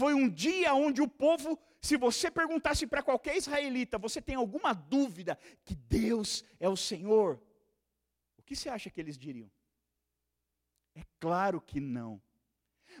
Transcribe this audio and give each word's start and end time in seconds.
Foi 0.00 0.14
um 0.14 0.30
dia 0.30 0.72
onde 0.72 1.02
o 1.02 1.06
povo, 1.06 1.58
se 1.78 1.94
você 1.94 2.30
perguntasse 2.30 2.86
para 2.86 3.02
qualquer 3.02 3.36
israelita, 3.36 3.98
você 3.98 4.18
tem 4.22 4.34
alguma 4.34 4.72
dúvida 4.72 5.38
que 5.62 5.74
Deus 5.74 6.42
é 6.58 6.66
o 6.70 6.74
Senhor? 6.74 7.38
O 8.38 8.42
que 8.42 8.56
você 8.56 8.70
acha 8.70 8.88
que 8.88 8.98
eles 8.98 9.18
diriam? 9.18 9.50
É 10.94 11.02
claro 11.18 11.60
que 11.60 11.80
não. 11.80 12.18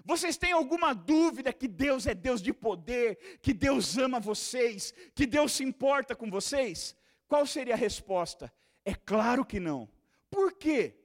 Vocês 0.04 0.36
têm 0.36 0.52
alguma 0.52 0.92
dúvida 0.92 1.54
que 1.54 1.66
Deus 1.66 2.06
é 2.06 2.14
Deus 2.14 2.42
de 2.42 2.52
poder, 2.52 3.38
que 3.40 3.54
Deus 3.54 3.96
ama 3.96 4.20
vocês, 4.20 4.92
que 5.14 5.26
Deus 5.26 5.52
se 5.52 5.64
importa 5.64 6.14
com 6.14 6.30
vocês? 6.30 6.94
Qual 7.26 7.46
seria 7.46 7.72
a 7.72 7.78
resposta? 7.78 8.52
É 8.84 8.94
claro 8.94 9.42
que 9.42 9.58
não. 9.58 9.88
Por 10.30 10.52
quê? 10.52 11.00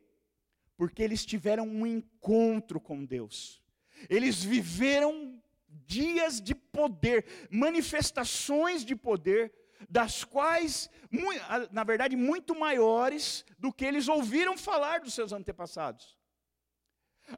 Porque 0.76 1.02
eles 1.02 1.26
tiveram 1.26 1.66
um 1.66 1.88
encontro 1.88 2.82
com 2.82 3.06
Deus. 3.06 3.64
Eles 4.10 4.44
viveram 4.44 5.35
dias 5.86 6.42
de 6.42 6.56
poder, 6.56 7.48
manifestações 7.50 8.86
de 8.86 8.96
poder, 8.96 9.54
das 9.90 10.24
quais, 10.24 10.90
na 11.72 11.84
verdade, 11.84 12.16
muito 12.16 12.56
maiores 12.56 13.46
do 13.60 13.72
que 13.74 13.86
eles 13.86 14.08
ouviram 14.08 14.58
falar 14.58 15.02
dos 15.02 15.14
seus 15.14 15.32
antepassados. 15.32 16.18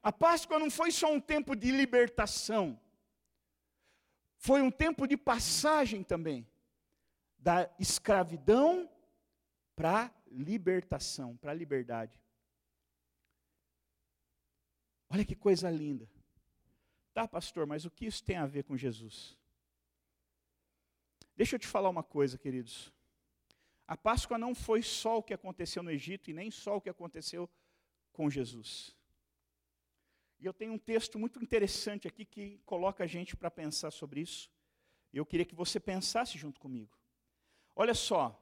A 0.04 0.12
Páscoa 0.12 0.59
não 0.59 0.70
foi 0.70 0.92
só 0.92 1.12
um 1.12 1.20
tempo 1.20 1.55
de 1.55 1.72
libertação, 1.72 2.80
foi 4.38 4.62
um 4.62 4.70
tempo 4.70 5.08
de 5.08 5.17
passagem 5.17 6.04
também, 6.04 6.48
da 7.40 7.70
escravidão 7.80 8.90
para 9.76 10.06
a 10.06 10.12
libertação, 10.30 11.38
para 11.38 11.52
a 11.52 11.56
liberdade. 11.56 12.22
Olha 15.09 15.23
que 15.26 15.36
coisa 15.36 15.70
linda. 15.70 16.09
Tá, 17.17 17.27
pastor, 17.27 17.66
mas 17.66 17.84
o 17.84 17.89
que 17.89 18.05
isso 18.05 18.23
tem 18.23 18.35
a 18.35 18.45
ver 18.45 18.63
com 18.63 18.77
Jesus? 18.77 19.35
Deixa 21.35 21.55
eu 21.55 21.59
te 21.59 21.66
falar 21.66 21.89
uma 21.89 22.03
coisa, 22.03 22.38
queridos. 22.38 22.94
A 23.88 23.97
Páscoa 23.97 24.38
não 24.38 24.53
foi 24.53 24.83
só 24.83 25.17
o 25.17 25.23
que 25.23 25.33
aconteceu 25.33 25.81
no 25.81 25.89
Egito 25.89 26.30
e 26.30 26.33
nem 26.33 26.52
só 26.52 26.77
o 26.77 26.80
que 26.80 26.92
aconteceu 26.92 27.50
com 28.14 28.30
Jesus. 28.30 28.95
E 30.39 30.45
eu 30.45 30.53
tenho 30.53 30.73
um 30.73 30.77
texto 30.77 31.17
muito 31.17 31.42
interessante 31.42 32.08
aqui 32.08 32.23
que 32.23 32.59
coloca 32.67 33.03
a 33.03 33.08
gente 33.08 33.36
para 33.36 33.49
pensar 33.49 33.89
sobre 33.89 34.22
isso. 34.22 34.52
E 35.11 35.17
eu 35.17 35.25
queria 35.25 35.44
que 35.44 35.55
você 35.55 35.80
pensasse 35.80 36.38
junto 36.38 36.59
comigo. 36.59 36.95
Olha 37.75 37.95
só, 37.95 38.39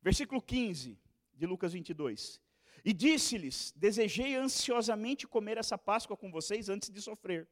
versículo 0.00 0.40
15 0.40 0.96
de 1.34 1.46
Lucas 1.46 1.72
22. 1.72 2.40
E 2.84 2.92
disse-lhes: 2.92 3.72
Desejei 3.74 4.36
ansiosamente 4.36 5.26
comer 5.26 5.58
essa 5.58 5.76
Páscoa 5.76 6.16
com 6.16 6.30
vocês 6.30 6.68
antes 6.68 6.88
de 6.88 7.02
sofrer. 7.02 7.48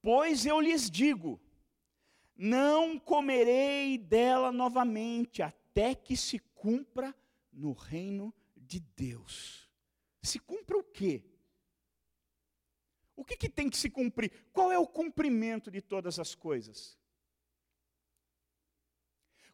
Pois 0.00 0.46
eu 0.46 0.60
lhes 0.60 0.90
digo: 0.90 1.40
Não 2.36 2.98
comerei 2.98 3.98
dela 3.98 4.52
novamente, 4.52 5.42
até 5.42 5.94
que 5.94 6.16
se 6.16 6.38
cumpra 6.54 7.14
no 7.52 7.72
reino 7.72 8.34
de 8.56 8.80
Deus. 8.80 9.68
Se 10.22 10.38
cumpra 10.38 10.76
o 10.78 10.84
quê? 10.84 11.24
O 13.16 13.24
que, 13.24 13.36
que 13.36 13.48
tem 13.48 13.68
que 13.68 13.76
se 13.76 13.90
cumprir? 13.90 14.30
Qual 14.52 14.70
é 14.70 14.78
o 14.78 14.86
cumprimento 14.86 15.70
de 15.70 15.82
todas 15.82 16.20
as 16.20 16.34
coisas? 16.36 16.96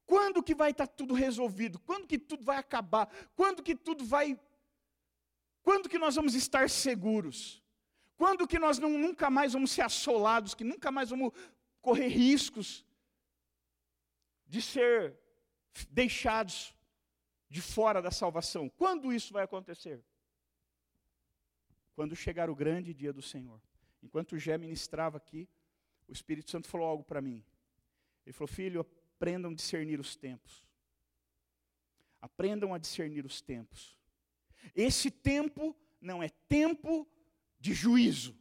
Quando 0.05 0.43
que 0.43 0.55
vai 0.55 0.71
estar 0.71 0.87
tudo 0.87 1.15
resolvido? 1.15 1.79
Quando 1.79 2.07
que 2.07 2.19
tudo 2.19 2.45
vai 2.45 2.59
acabar? 2.59 3.09
Quando 3.35 3.63
que 3.63 3.75
tudo 3.75 4.05
vai. 4.05 4.39
Quando 5.63 5.89
que 5.89 5.99
nós 5.99 6.15
vamos 6.15 6.35
estar 6.35 6.69
seguros? 6.69 7.64
Quando 8.17 8.47
que 8.47 8.59
nós 8.59 8.79
não, 8.79 8.91
nunca 8.91 9.29
mais 9.31 9.53
vamos 9.53 9.71
ser 9.71 9.83
assolados, 9.83 10.55
que 10.55 10.65
nunca 10.65 10.91
mais 10.91 11.11
vamos 11.11 11.33
correr 11.81 12.09
riscos 12.09 12.85
de 14.47 14.63
ser 14.63 15.19
deixados 15.91 16.75
de 17.49 17.61
fora 17.61 18.01
da 18.01 18.11
salvação? 18.11 18.69
Quando 18.69 19.13
isso 19.13 19.33
vai 19.33 19.45
acontecer? 19.45 20.05
quando 21.95 22.17
chegar 22.17 22.51
o 22.51 22.55
grande 22.55 22.93
dia 22.93 23.13
do 23.13 23.23
Senhor. 23.23 23.61
Enquanto 24.03 24.33
o 24.33 24.39
Gé 24.39 24.59
ministrava 24.59 25.17
aqui, 25.17 25.49
o 26.07 26.13
Espírito 26.13 26.51
Santo 26.51 26.69
falou 26.69 26.87
algo 26.87 27.05
para 27.05 27.23
mim. 27.23 27.43
Ele 28.27 28.33
falou: 28.33 28.49
Filho, 28.49 28.81
aprendam 28.81 29.53
a 29.53 29.55
discernir 29.55 30.01
os 30.01 30.17
tempos. 30.17 30.67
Aprendam 32.21 32.75
a 32.75 32.79
discernir 32.79 33.25
os 33.25 33.41
tempos. 33.41 33.97
Esse 34.75 35.11
tempo 35.11 35.77
não 36.01 36.23
é 36.23 36.29
tempo 36.49 37.09
de 37.65 37.73
juízo. 37.73 38.37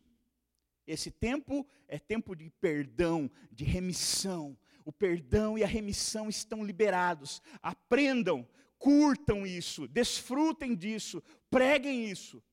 Esse 0.86 1.10
tempo 1.10 1.66
é 1.88 1.98
tempo 1.98 2.36
de 2.36 2.50
perdão, 2.60 3.32
de 3.50 3.64
remissão. 3.64 4.58
O 4.84 4.92
perdão 4.92 5.58
e 5.58 5.64
a 5.64 5.68
remissão 5.68 6.28
estão 6.28 6.62
liberados. 6.62 7.42
Aprendam, 7.62 8.46
curtam 8.78 9.48
isso, 9.48 9.88
desfrutem 9.88 10.76
disso, 10.76 11.24
preguem 11.50 12.12
isso. 12.12 12.44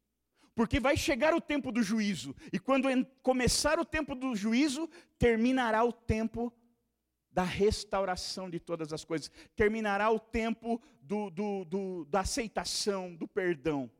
Porque 0.54 0.78
vai 0.78 0.97
chegar 0.97 1.34
o 1.34 1.41
tempo 1.41 1.72
do 1.72 1.82
juízo, 1.82 2.36
e 2.53 2.58
quando 2.58 2.87
começar 3.20 3.81
o 3.81 3.84
tempo 3.84 4.14
do 4.14 4.37
juízo, 4.37 4.88
terminará 5.19 5.82
o 5.82 5.92
tempo 5.92 6.52
da 7.32 7.42
restauração 7.42 8.48
de 8.48 8.60
todas 8.60 8.92
as 8.92 9.04
coisas, 9.04 9.31
terminará 9.56 10.08
o 10.10 10.20
tempo 10.20 10.81
do, 11.00 11.31
do, 11.31 11.64
do, 11.64 12.04
da 12.04 12.20
aceitação, 12.20 13.16
do 13.16 13.26
perdão. 13.26 13.91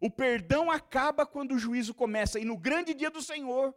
O 0.00 0.10
perdão 0.10 0.70
acaba 0.70 1.24
quando 1.26 1.54
o 1.54 1.58
juízo 1.58 1.94
começa, 1.94 2.38
e 2.38 2.44
no 2.44 2.56
grande 2.56 2.94
dia 2.94 3.10
do 3.10 3.22
Senhor, 3.22 3.74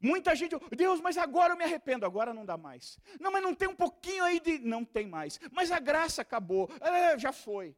Muita 0.00 0.34
gente, 0.36 0.54
Deus, 0.76 1.00
mas 1.00 1.16
agora 1.16 1.52
eu 1.52 1.56
me 1.56 1.64
arrependo, 1.64 2.06
agora 2.06 2.32
não 2.32 2.44
dá 2.44 2.56
mais. 2.56 2.98
Não, 3.18 3.32
mas 3.32 3.42
não 3.42 3.54
tem 3.54 3.68
um 3.68 3.74
pouquinho 3.74 4.22
aí 4.22 4.38
de. 4.38 4.58
Não 4.58 4.84
tem 4.84 5.06
mais. 5.06 5.40
Mas 5.50 5.72
a 5.72 5.80
graça 5.80 6.22
acabou, 6.22 6.70
é, 6.80 7.18
já 7.18 7.32
foi. 7.32 7.76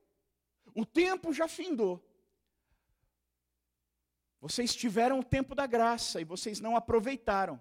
O 0.74 0.84
tempo 0.84 1.32
já 1.32 1.48
findou. 1.48 2.04
Vocês 4.40 4.74
tiveram 4.74 5.20
o 5.20 5.24
tempo 5.24 5.54
da 5.54 5.66
graça 5.66 6.20
e 6.20 6.24
vocês 6.24 6.60
não 6.60 6.76
aproveitaram. 6.76 7.60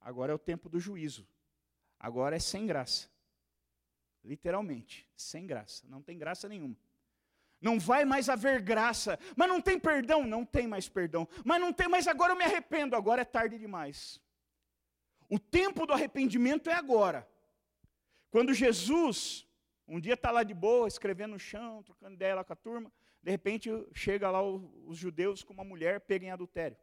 Agora 0.00 0.32
é 0.32 0.34
o 0.34 0.38
tempo 0.38 0.68
do 0.68 0.78
juízo. 0.78 1.26
Agora 1.98 2.36
é 2.36 2.40
sem 2.40 2.66
graça. 2.66 3.08
Literalmente, 4.22 5.08
sem 5.16 5.46
graça. 5.46 5.86
Não 5.88 6.02
tem 6.02 6.18
graça 6.18 6.48
nenhuma. 6.48 6.76
Não 7.66 7.80
vai 7.80 8.04
mais 8.04 8.28
haver 8.28 8.62
graça. 8.62 9.18
Mas 9.34 9.48
não 9.48 9.60
tem 9.60 9.76
perdão? 9.76 10.24
Não 10.24 10.44
tem 10.44 10.68
mais 10.68 10.88
perdão. 10.88 11.26
Mas 11.44 11.60
não 11.60 11.72
tem, 11.72 11.88
mas 11.88 12.06
agora 12.06 12.32
eu 12.32 12.36
me 12.36 12.44
arrependo. 12.44 12.94
Agora 12.94 13.22
é 13.22 13.24
tarde 13.24 13.58
demais. 13.58 14.20
O 15.28 15.36
tempo 15.36 15.84
do 15.84 15.92
arrependimento 15.92 16.70
é 16.70 16.74
agora. 16.74 17.28
Quando 18.30 18.54
Jesus, 18.54 19.48
um 19.88 19.98
dia 19.98 20.14
está 20.14 20.30
lá 20.30 20.44
de 20.44 20.54
boa, 20.54 20.86
escrevendo 20.86 21.32
no 21.32 21.40
chão, 21.40 21.82
trocando 21.82 22.14
ideia 22.14 22.36
lá 22.36 22.44
com 22.44 22.52
a 22.52 22.56
turma, 22.56 22.92
de 23.20 23.32
repente 23.32 23.68
chega 23.92 24.30
lá 24.30 24.40
os 24.40 24.96
judeus 24.96 25.42
com 25.42 25.52
uma 25.52 25.64
mulher 25.64 26.00
pega 26.02 26.24
em 26.24 26.30
adultério. 26.30 26.76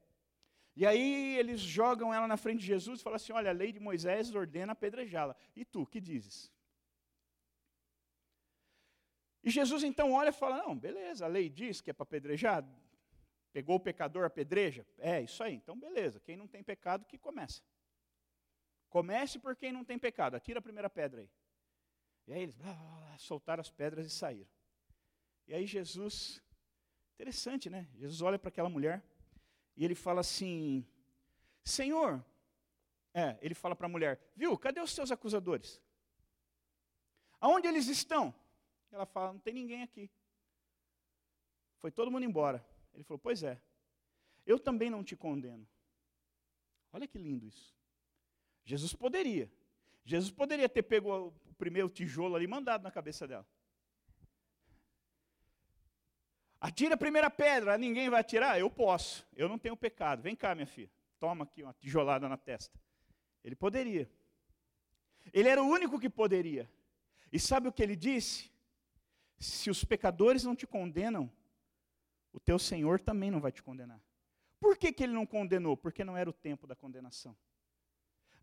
E 0.75 0.85
aí 0.85 1.37
eles 1.37 1.61
jogam 1.61 2.13
ela 2.13 2.27
na 2.27 2.35
frente 2.35 2.59
de 2.59 2.65
Jesus 2.65 2.99
e 2.99 3.03
falam 3.03 3.15
assim: 3.15 3.31
Olha, 3.31 3.51
a 3.51 3.53
lei 3.53 3.71
de 3.71 3.79
Moisés 3.79 4.35
ordena 4.35 4.73
apedrejá-la. 4.73 5.33
E 5.55 5.63
tu, 5.63 5.85
que 5.85 6.01
dizes? 6.01 6.51
E 9.43 9.51
Jesus 9.51 9.83
então 9.83 10.13
olha 10.13 10.29
e 10.29 10.33
fala: 10.33 10.57
Não, 10.57 10.77
beleza, 10.77 11.25
a 11.25 11.27
lei 11.27 11.49
diz 11.49 11.81
que 11.81 11.89
é 11.89 11.93
para 11.93 12.03
apedrejar. 12.03 12.65
Pegou 13.51 13.75
o 13.75 13.79
pecador, 13.79 14.25
apedreja? 14.25 14.85
É, 14.97 15.21
isso 15.21 15.43
aí. 15.43 15.53
Então, 15.53 15.77
beleza. 15.77 16.19
Quem 16.19 16.35
não 16.35 16.47
tem 16.47 16.63
pecado, 16.63 17.05
que 17.05 17.19
comece. 17.19 17.61
Comece 18.89 19.37
por 19.37 19.55
quem 19.55 19.71
não 19.71 19.83
tem 19.83 19.99
pecado. 19.99 20.35
Atira 20.35 20.59
a 20.59 20.61
primeira 20.61 20.89
pedra 20.89 21.21
aí. 21.21 21.29
E 22.25 22.33
aí 22.33 22.41
eles 22.41 22.55
blá, 22.55 22.73
blá, 22.73 22.83
blá, 22.83 23.17
soltaram 23.17 23.61
as 23.61 23.69
pedras 23.69 24.05
e 24.05 24.09
saíram. 24.09 24.49
E 25.45 25.53
aí 25.53 25.67
Jesus, 25.67 26.41
interessante, 27.13 27.69
né? 27.69 27.87
Jesus 27.95 28.21
olha 28.21 28.39
para 28.39 28.49
aquela 28.49 28.69
mulher 28.69 29.03
e 29.75 29.83
ele 29.83 29.93
fala 29.93 30.21
assim: 30.21 30.87
Senhor, 31.63 32.23
é, 33.13 33.37
ele 33.41 33.53
fala 33.53 33.75
para 33.75 33.87
a 33.87 33.89
mulher: 33.89 34.19
Viu, 34.35 34.57
cadê 34.57 34.79
os 34.79 34.91
seus 34.91 35.11
acusadores? 35.11 35.81
Aonde 37.39 37.67
eles 37.67 37.87
estão? 37.87 38.33
Ela 38.93 39.05
fala: 39.05 39.33
Não 39.33 39.39
tem 39.39 39.53
ninguém 39.53 39.81
aqui. 39.81 40.09
Foi 41.79 41.91
todo 41.91 42.11
mundo 42.11 42.23
embora. 42.23 42.65
Ele 42.93 43.03
falou: 43.03 43.19
Pois 43.19 43.43
é, 43.43 43.61
eu 44.45 44.59
também 44.59 44.89
não 44.89 45.03
te 45.03 45.15
condeno. 45.15 45.67
Olha 46.91 47.07
que 47.07 47.17
lindo 47.17 47.45
isso. 47.45 47.75
Jesus 48.63 48.93
poderia. 48.93 49.51
Jesus 50.05 50.31
poderia 50.31 50.69
ter 50.69 50.83
pego 50.83 51.27
o 51.27 51.53
primeiro 51.55 51.89
tijolo 51.89 52.35
ali 52.35 52.45
e 52.45 52.47
mandado 52.47 52.83
na 52.83 52.91
cabeça 52.91 53.27
dela. 53.27 53.47
Atira 56.61 56.93
a 56.93 56.97
primeira 56.97 57.29
pedra, 57.29 57.77
ninguém 57.77 58.09
vai 58.09 58.21
atirar? 58.21 58.57
Eu 58.57 58.69
posso, 58.69 59.27
eu 59.35 59.49
não 59.49 59.57
tenho 59.57 59.75
pecado. 59.75 60.21
Vem 60.21 60.35
cá, 60.35 60.53
minha 60.53 60.67
filha, 60.67 60.89
toma 61.19 61.43
aqui 61.43 61.63
uma 61.63 61.73
tijolada 61.73 62.29
na 62.29 62.37
testa. 62.37 62.79
Ele 63.43 63.55
poderia. 63.55 64.09
Ele 65.33 65.49
era 65.49 65.61
o 65.61 65.67
único 65.67 65.99
que 65.99 66.09
poderia. 66.09 66.69
E 67.31 67.39
sabe 67.39 67.67
o 67.67 67.71
que 67.73 67.81
ele 67.81 67.95
disse? 67.95 68.52
Se 69.43 69.69
os 69.69 69.83
pecadores 69.83 70.43
não 70.43 70.55
te 70.55 70.65
condenam, 70.65 71.31
o 72.31 72.39
teu 72.39 72.57
Senhor 72.57 72.99
também 72.99 73.29
não 73.29 73.39
vai 73.39 73.51
te 73.51 73.61
condenar. 73.61 74.01
Por 74.59 74.77
que, 74.77 74.93
que 74.93 75.03
ele 75.03 75.13
não 75.13 75.25
condenou? 75.25 75.75
Porque 75.75 76.03
não 76.03 76.15
era 76.15 76.29
o 76.29 76.33
tempo 76.33 76.65
da 76.65 76.75
condenação. 76.75 77.35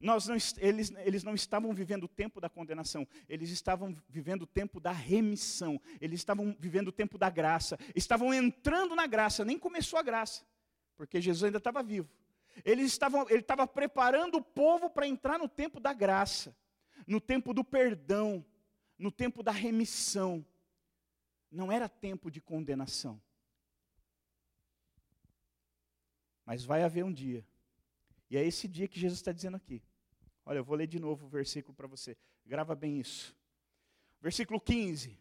Nós 0.00 0.26
não, 0.26 0.37
eles, 0.58 0.93
eles 1.05 1.23
não 1.23 1.35
estavam 1.35 1.75
vivendo 1.75 2.05
o 2.05 2.08
tempo 2.08 2.41
da 2.41 2.49
condenação, 2.49 3.06
eles 3.29 3.50
estavam 3.50 3.94
vivendo 4.08 4.43
o 4.43 4.47
tempo 4.47 4.81
da 4.81 4.93
remissão, 4.93 5.79
eles 6.00 6.20
estavam 6.20 6.56
vivendo 6.58 6.88
o 6.88 6.93
tempo 6.93 7.19
da 7.19 7.29
graça, 7.29 7.79
estavam 7.94 8.32
entrando 8.32 8.96
na 8.96 9.06
graça, 9.06 9.44
nem 9.44 9.58
começou 9.58 9.99
a 9.99 10.03
graça, 10.03 10.43
porque 10.96 11.20
Jesus 11.20 11.44
ainda 11.44 11.58
estava 11.58 11.82
vivo. 11.82 12.08
Eles 12.64 12.87
estavam, 12.87 13.26
ele 13.29 13.41
estava 13.41 13.67
preparando 13.67 14.38
o 14.38 14.43
povo 14.43 14.88
para 14.88 15.06
entrar 15.06 15.38
no 15.38 15.49
tempo 15.49 15.79
da 15.79 15.93
graça, 15.93 16.56
no 17.06 17.20
tempo 17.20 17.53
do 17.53 17.62
perdão, 17.62 18.44
no 18.99 19.11
tempo 19.11 19.43
da 19.43 19.53
remissão. 19.53 20.44
Não 21.50 21.70
era 21.73 21.88
tempo 21.88 22.31
de 22.31 22.41
condenação. 22.41 23.20
Mas 26.44 26.64
vai 26.64 26.82
haver 26.82 27.05
um 27.05 27.12
dia, 27.12 27.47
e 28.29 28.37
é 28.37 28.44
esse 28.44 28.69
dia 28.69 28.88
que 28.88 28.99
Jesus 28.99 29.19
está 29.19 29.32
dizendo 29.32 29.56
aqui. 29.56 29.82
Olha, 30.44 30.58
eu 30.58 30.64
vou 30.64 30.76
ler 30.76 30.87
de 30.87 30.99
novo 30.99 31.26
o 31.26 31.29
versículo 31.29 31.75
para 31.75 31.87
você. 31.87 32.17
Grava 32.47 32.75
bem 32.75 32.99
isso. 32.99 33.37
Versículo 34.20 34.61
15. 34.61 35.19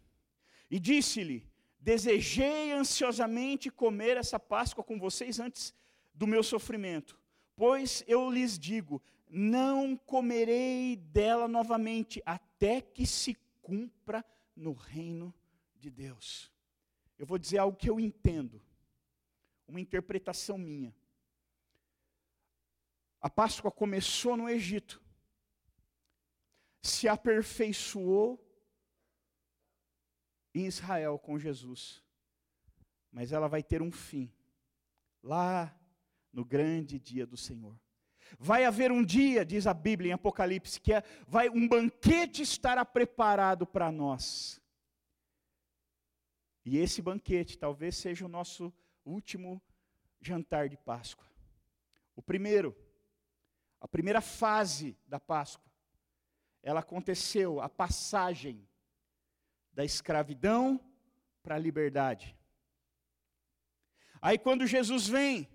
E 0.69 0.79
disse-lhe: 0.79 1.47
Desejei 1.79 2.71
ansiosamente 2.71 3.69
comer 3.69 4.17
essa 4.17 4.39
Páscoa 4.39 4.83
com 4.83 4.99
vocês 4.99 5.39
antes 5.39 5.73
do 6.13 6.27
meu 6.27 6.43
sofrimento. 6.43 7.19
Pois 7.55 8.03
eu 8.07 8.29
lhes 8.29 8.57
digo: 8.57 9.01
não 9.29 9.95
comerei 9.95 10.95
dela 10.95 11.47
novamente, 11.47 12.21
até 12.25 12.81
que 12.81 13.05
se 13.05 13.37
cumpra 13.61 14.25
no 14.55 14.73
reino 14.73 15.33
de 15.79 15.89
Deus. 15.89 16.51
Eu 17.17 17.25
vou 17.25 17.37
dizer 17.37 17.57
algo 17.57 17.77
que 17.77 17.89
eu 17.89 17.99
entendo, 17.99 18.61
uma 19.67 19.81
interpretação 19.81 20.57
minha. 20.57 20.95
A 23.21 23.29
Páscoa 23.29 23.71
começou 23.71 24.37
no 24.37 24.49
Egito 24.49 25.01
se 26.81 27.07
aperfeiçoou 27.07 28.43
em 30.53 30.65
Israel 30.65 31.19
com 31.19 31.37
Jesus. 31.37 32.03
Mas 33.11 33.31
ela 33.31 33.47
vai 33.47 33.63
ter 33.63 33.81
um 33.81 33.91
fim, 33.91 34.31
lá 35.21 35.75
no 36.31 36.45
grande 36.45 36.99
dia 36.99 37.25
do 37.25 37.37
Senhor. 37.37 37.79
Vai 38.37 38.63
haver 38.63 38.91
um 38.91 39.03
dia, 39.03 39.43
diz 39.43 39.65
a 39.65 39.73
Bíblia 39.73 40.11
em 40.11 40.13
Apocalipse, 40.13 40.79
que 40.79 40.93
é, 40.93 41.03
vai 41.27 41.49
um 41.49 41.67
banquete 41.67 42.43
estará 42.43 42.85
preparado 42.85 43.65
para 43.65 43.91
nós. 43.91 44.58
E 46.71 46.77
esse 46.77 47.01
banquete 47.01 47.57
talvez 47.57 47.97
seja 47.97 48.23
o 48.23 48.29
nosso 48.29 48.71
último 49.03 49.59
jantar 50.21 50.69
de 50.69 50.77
Páscoa. 50.77 51.25
O 52.15 52.21
primeiro, 52.21 52.77
a 53.81 53.87
primeira 53.87 54.21
fase 54.21 54.95
da 55.07 55.19
Páscoa 55.19 55.67
ela 56.61 56.81
aconteceu 56.81 57.59
a 57.59 57.67
passagem 57.67 58.69
da 59.73 59.83
escravidão 59.83 60.79
para 61.41 61.55
a 61.55 61.59
liberdade. 61.59 62.37
Aí 64.21 64.37
quando 64.37 64.67
Jesus 64.67 65.07
vem, 65.07 65.49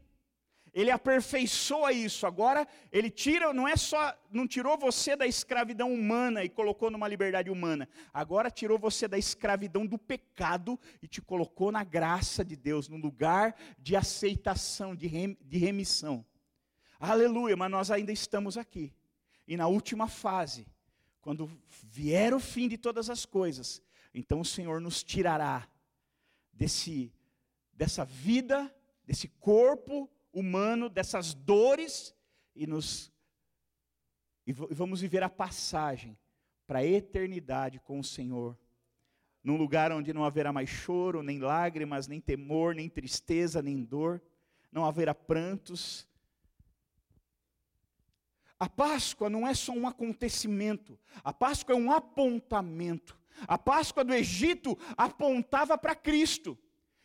ele 0.75 0.91
aperfeiçoa 0.91 1.93
isso. 1.93 2.26
Agora 2.26 2.67
ele 2.91 3.09
tira, 3.09 3.53
não 3.53 3.67
é 3.67 3.76
só, 3.76 4.12
não 4.31 4.47
tirou 4.47 4.76
você 4.76 5.15
da 5.15 5.25
escravidão 5.25 5.94
humana 5.94 6.43
e 6.43 6.49
colocou 6.49 6.91
numa 6.91 7.06
liberdade 7.06 7.49
humana. 7.49 7.88
Agora 8.12 8.50
tirou 8.50 8.76
você 8.76 9.06
da 9.06 9.17
escravidão 9.17 9.87
do 9.87 9.97
pecado 9.97 10.79
e 11.00 11.06
te 11.06 11.23
colocou 11.23 11.71
na 11.71 11.85
graça 11.85 12.44
de 12.44 12.56
Deus, 12.56 12.88
num 12.88 12.99
lugar 12.99 13.55
de 13.79 13.94
aceitação, 13.94 14.97
de, 14.97 15.06
rem, 15.06 15.38
de 15.41 15.59
remissão. 15.59 16.26
Aleluia, 16.99 17.56
mas 17.56 17.70
nós 17.70 17.91
ainda 17.93 18.11
estamos 18.11 18.59
aqui. 18.59 18.93
E 19.47 19.56
na 19.56 19.69
última 19.69 20.09
fase, 20.09 20.67
quando 21.20 21.49
vier 21.85 22.35
o 22.35 22.41
fim 22.41 22.69
de 22.69 22.77
todas 22.77 23.09
as 23.09 23.25
coisas, 23.25 23.81
então 24.12 24.41
o 24.41 24.44
Senhor 24.44 24.81
nos 24.81 25.05
tirará 25.05 25.69
desse 26.53 27.12
dessa 27.77 28.05
vida, 28.05 28.73
desse 29.05 29.27
corpo 29.27 30.09
humano, 30.34 30.90
dessas 30.90 31.32
dores 31.32 32.14
e 32.54 32.66
nos 32.66 33.10
e 34.46 34.52
vamos 34.52 35.00
viver 35.00 35.22
a 35.22 35.31
passagem 35.31 36.19
para 36.66 36.81
a 36.81 36.84
eternidade 36.84 37.81
com 37.81 37.98
o 37.98 38.04
Senhor. 38.04 38.58
Num 39.42 39.56
lugar 39.56 39.90
onde 39.90 40.12
não 40.12 40.22
haverá 40.22 40.52
mais 40.52 40.69
choro, 40.69 41.22
nem 41.22 41.38
lágrimas, 41.38 42.06
nem 42.06 42.20
temor, 42.20 42.75
nem 42.75 42.90
tristeza, 42.90 43.62
nem 43.62 43.82
dor, 43.82 44.20
não 44.70 44.84
haverá 44.84 45.14
prantos, 45.14 46.06
a 48.58 48.69
Páscoa 48.69 49.28
não 49.28 49.46
é 49.46 49.54
só 49.54 49.72
um 49.72 49.86
acontecimento, 49.86 50.98
a 51.22 51.32
Páscoa 51.32 51.75
é 51.75 51.78
um 51.78 51.90
apontamento. 51.90 53.19
A 53.48 53.58
Páscoa 53.58 54.04
do 54.04 54.14
Egito 54.14 54.78
apontava 54.96 55.76
para 55.76 55.94
Cristo. 55.94 56.56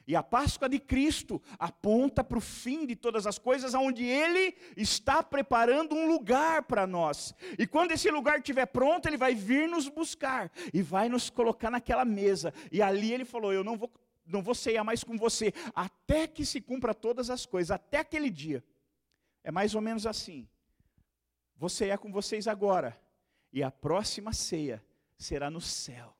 E 0.10 0.16
a 0.16 0.24
Páscoa 0.24 0.68
de 0.68 0.80
Cristo 0.80 1.40
aponta 1.60 2.24
para 2.24 2.40
o 2.40 2.42
fim 2.42 2.84
de 2.84 2.96
todas 2.96 3.28
as 3.28 3.38
coisas, 3.38 3.76
onde 3.76 4.04
Ele 4.04 4.58
está 4.76 5.22
preparando 5.22 5.94
um 5.94 6.08
lugar 6.08 6.64
para 6.64 6.88
nós. 6.88 7.36
E 7.60 7.68
quando 7.68 7.92
esse 7.92 8.10
lugar 8.10 8.40
estiver 8.40 8.66
pronto, 8.66 9.06
Ele 9.08 9.18
vai 9.18 9.36
vir 9.36 9.70
nos 9.70 9.88
buscar 9.88 10.52
e 10.74 10.82
vai 10.82 11.10
nos 11.10 11.30
colocar 11.30 11.70
naquela 11.70 12.04
mesa. 12.04 12.52
E 12.72 12.82
ali 12.82 13.14
Ele 13.14 13.24
falou: 13.24 13.54
Eu 13.54 13.64
não 13.64 13.78
vou, 13.78 13.94
não 14.26 14.42
vou 14.42 14.56
ceiar 14.56 14.84
mais 14.84 15.04
com 15.04 15.16
você, 15.16 15.54
até 15.76 16.26
que 16.26 16.44
se 16.44 16.60
cumpra 16.60 16.96
todas 16.96 17.30
as 17.30 17.46
coisas, 17.46 17.70
até 17.70 18.00
aquele 18.00 18.32
dia. 18.32 18.64
É 19.44 19.52
mais 19.52 19.76
ou 19.76 19.82
menos 19.82 20.08
assim. 20.08 20.50
Vou 21.56 21.70
ceiar 21.70 22.00
com 22.00 22.12
vocês 22.12 22.48
agora. 22.48 23.00
E 23.54 23.62
a 23.62 23.70
próxima 23.70 24.34
ceia 24.34 24.84
será 25.20 25.52
no 25.52 25.62
céu. 25.62 26.19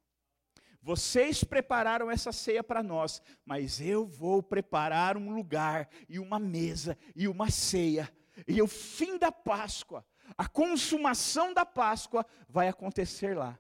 Vocês 0.82 1.44
prepararam 1.44 2.10
essa 2.10 2.32
ceia 2.32 2.64
para 2.64 2.82
nós, 2.82 3.22
mas 3.46 3.82
eu 3.82 4.06
vou 4.06 4.42
preparar 4.42 5.18
um 5.18 5.34
lugar 5.34 5.90
e 6.08 6.20
uma 6.20 6.40
mesa 6.40 6.98
e 7.16 7.28
uma 7.28 7.52
ceia. 7.52 8.10
E 8.48 8.62
o 8.62 8.68
fim 8.68 9.18
da 9.18 9.32
Páscoa, 9.32 10.06
a 10.38 10.48
consumação 10.48 11.54
da 11.54 11.66
Páscoa 11.66 12.26
vai 12.48 12.70
acontecer 12.70 13.38
lá. 13.38 13.60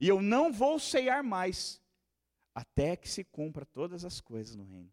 E 0.00 0.08
eu 0.08 0.22
não 0.22 0.52
vou 0.52 0.78
ceiar 0.78 1.24
mais 1.24 1.80
até 2.54 2.96
que 2.96 3.08
se 3.08 3.24
cumpra 3.24 3.66
todas 3.66 4.04
as 4.04 4.20
coisas 4.20 4.54
no 4.54 4.64
reino. 4.64 4.92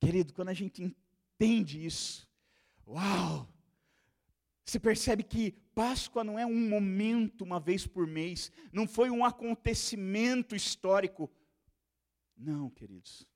Querido, 0.00 0.32
quando 0.32 0.48
a 0.48 0.54
gente 0.54 0.82
entende 0.82 1.84
isso, 1.84 2.28
uau! 2.86 3.48
Você 4.70 4.78
percebe 4.78 5.24
que 5.24 5.50
Páscoa 5.74 6.22
não 6.22 6.38
é 6.38 6.46
um 6.46 6.68
momento 6.68 7.42
uma 7.42 7.58
vez 7.58 7.88
por 7.88 8.06
mês, 8.06 8.52
não 8.72 8.86
foi 8.86 9.10
um 9.10 9.24
acontecimento 9.24 10.54
histórico. 10.54 11.28
Não, 12.36 12.70
queridos. 12.70 13.26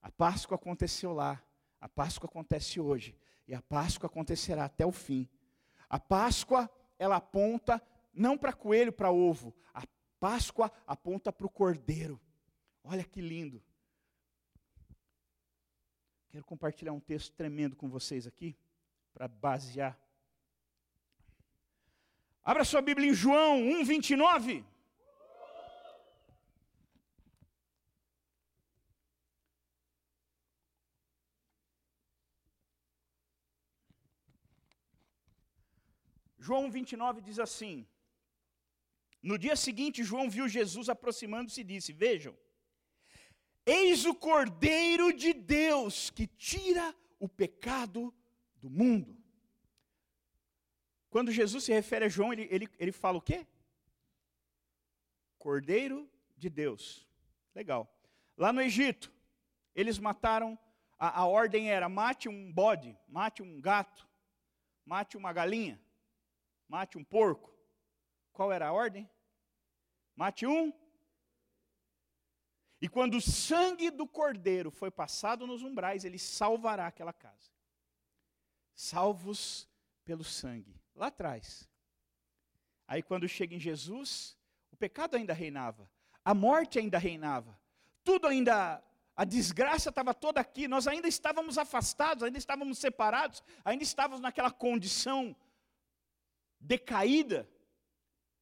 A 0.00 0.12
Páscoa 0.12 0.54
aconteceu 0.54 1.12
lá, 1.12 1.44
a 1.80 1.88
Páscoa 1.88 2.30
acontece 2.30 2.78
hoje, 2.78 3.16
e 3.48 3.52
a 3.52 3.60
Páscoa 3.60 4.06
acontecerá 4.06 4.66
até 4.66 4.86
o 4.86 4.92
fim. 4.92 5.28
A 5.88 5.98
Páscoa, 5.98 6.70
ela 7.00 7.16
aponta 7.16 7.82
não 8.14 8.38
para 8.38 8.52
coelho, 8.52 8.92
para 8.92 9.10
ovo. 9.10 9.52
A 9.74 9.82
Páscoa 10.20 10.70
aponta 10.86 11.32
para 11.32 11.48
o 11.48 11.50
cordeiro. 11.50 12.20
Olha 12.84 13.02
que 13.02 13.20
lindo. 13.20 13.60
Quero 16.28 16.44
compartilhar 16.44 16.92
um 16.92 17.00
texto 17.00 17.34
tremendo 17.34 17.74
com 17.74 17.88
vocês 17.88 18.24
aqui, 18.24 18.56
para 19.12 19.26
basear 19.26 19.98
Abra 22.50 22.64
sua 22.64 22.82
Bíblia 22.82 23.08
em 23.08 23.14
João 23.14 23.62
1, 23.62 23.84
29. 23.84 24.64
João 36.40 36.68
29 36.72 37.20
diz 37.20 37.38
assim: 37.38 37.86
No 39.22 39.38
dia 39.38 39.54
seguinte, 39.54 40.02
João 40.02 40.28
viu 40.28 40.48
Jesus 40.48 40.88
aproximando-se 40.88 41.60
e 41.60 41.68
disse: 41.72 41.92
Vejam, 41.92 42.36
eis 43.64 44.04
o 44.04 44.12
Cordeiro 44.12 45.12
de 45.12 45.32
Deus 45.32 46.10
que 46.10 46.26
tira 46.26 46.92
o 47.20 47.28
pecado 47.28 48.12
do 48.56 48.68
mundo. 48.68 49.19
Quando 51.10 51.32
Jesus 51.32 51.64
se 51.64 51.72
refere 51.72 52.04
a 52.04 52.08
João, 52.08 52.32
ele, 52.32 52.46
ele, 52.50 52.68
ele 52.78 52.92
fala 52.92 53.18
o 53.18 53.22
quê? 53.22 53.46
Cordeiro 55.38 56.08
de 56.36 56.48
Deus. 56.48 57.06
Legal. 57.54 57.92
Lá 58.36 58.52
no 58.52 58.62
Egito, 58.62 59.12
eles 59.74 59.98
mataram, 59.98 60.58
a, 60.98 61.20
a 61.20 61.26
ordem 61.26 61.70
era: 61.70 61.88
mate 61.88 62.28
um 62.28 62.52
bode, 62.52 62.96
mate 63.08 63.42
um 63.42 63.60
gato, 63.60 64.08
mate 64.84 65.16
uma 65.16 65.32
galinha, 65.32 65.80
mate 66.68 66.96
um 66.96 67.04
porco. 67.04 67.52
Qual 68.32 68.52
era 68.52 68.68
a 68.68 68.72
ordem? 68.72 69.10
Mate 70.14 70.46
um. 70.46 70.72
E 72.80 72.88
quando 72.88 73.16
o 73.16 73.20
sangue 73.20 73.90
do 73.90 74.06
cordeiro 74.06 74.70
foi 74.70 74.90
passado 74.90 75.46
nos 75.46 75.62
umbrais, 75.62 76.04
ele 76.04 76.18
salvará 76.18 76.86
aquela 76.86 77.12
casa. 77.12 77.50
salvos 78.74 79.68
pelo 80.04 80.24
sangue, 80.24 80.79
lá 81.00 81.06
atrás. 81.06 81.68
Aí 82.86 83.02
quando 83.02 83.26
chega 83.26 83.54
em 83.54 83.58
Jesus, 83.58 84.36
o 84.70 84.76
pecado 84.76 85.16
ainda 85.16 85.32
reinava, 85.32 85.90
a 86.24 86.34
morte 86.34 86.78
ainda 86.78 86.98
reinava, 86.98 87.58
tudo 88.04 88.26
ainda, 88.26 88.82
a 89.16 89.24
desgraça 89.24 89.88
estava 89.88 90.12
toda 90.12 90.40
aqui, 90.40 90.68
nós 90.68 90.86
ainda 90.86 91.08
estávamos 91.08 91.56
afastados, 91.56 92.22
ainda 92.22 92.38
estávamos 92.38 92.78
separados, 92.78 93.42
ainda 93.64 93.82
estávamos 93.82 94.20
naquela 94.20 94.50
condição 94.50 95.34
decaída. 96.60 97.48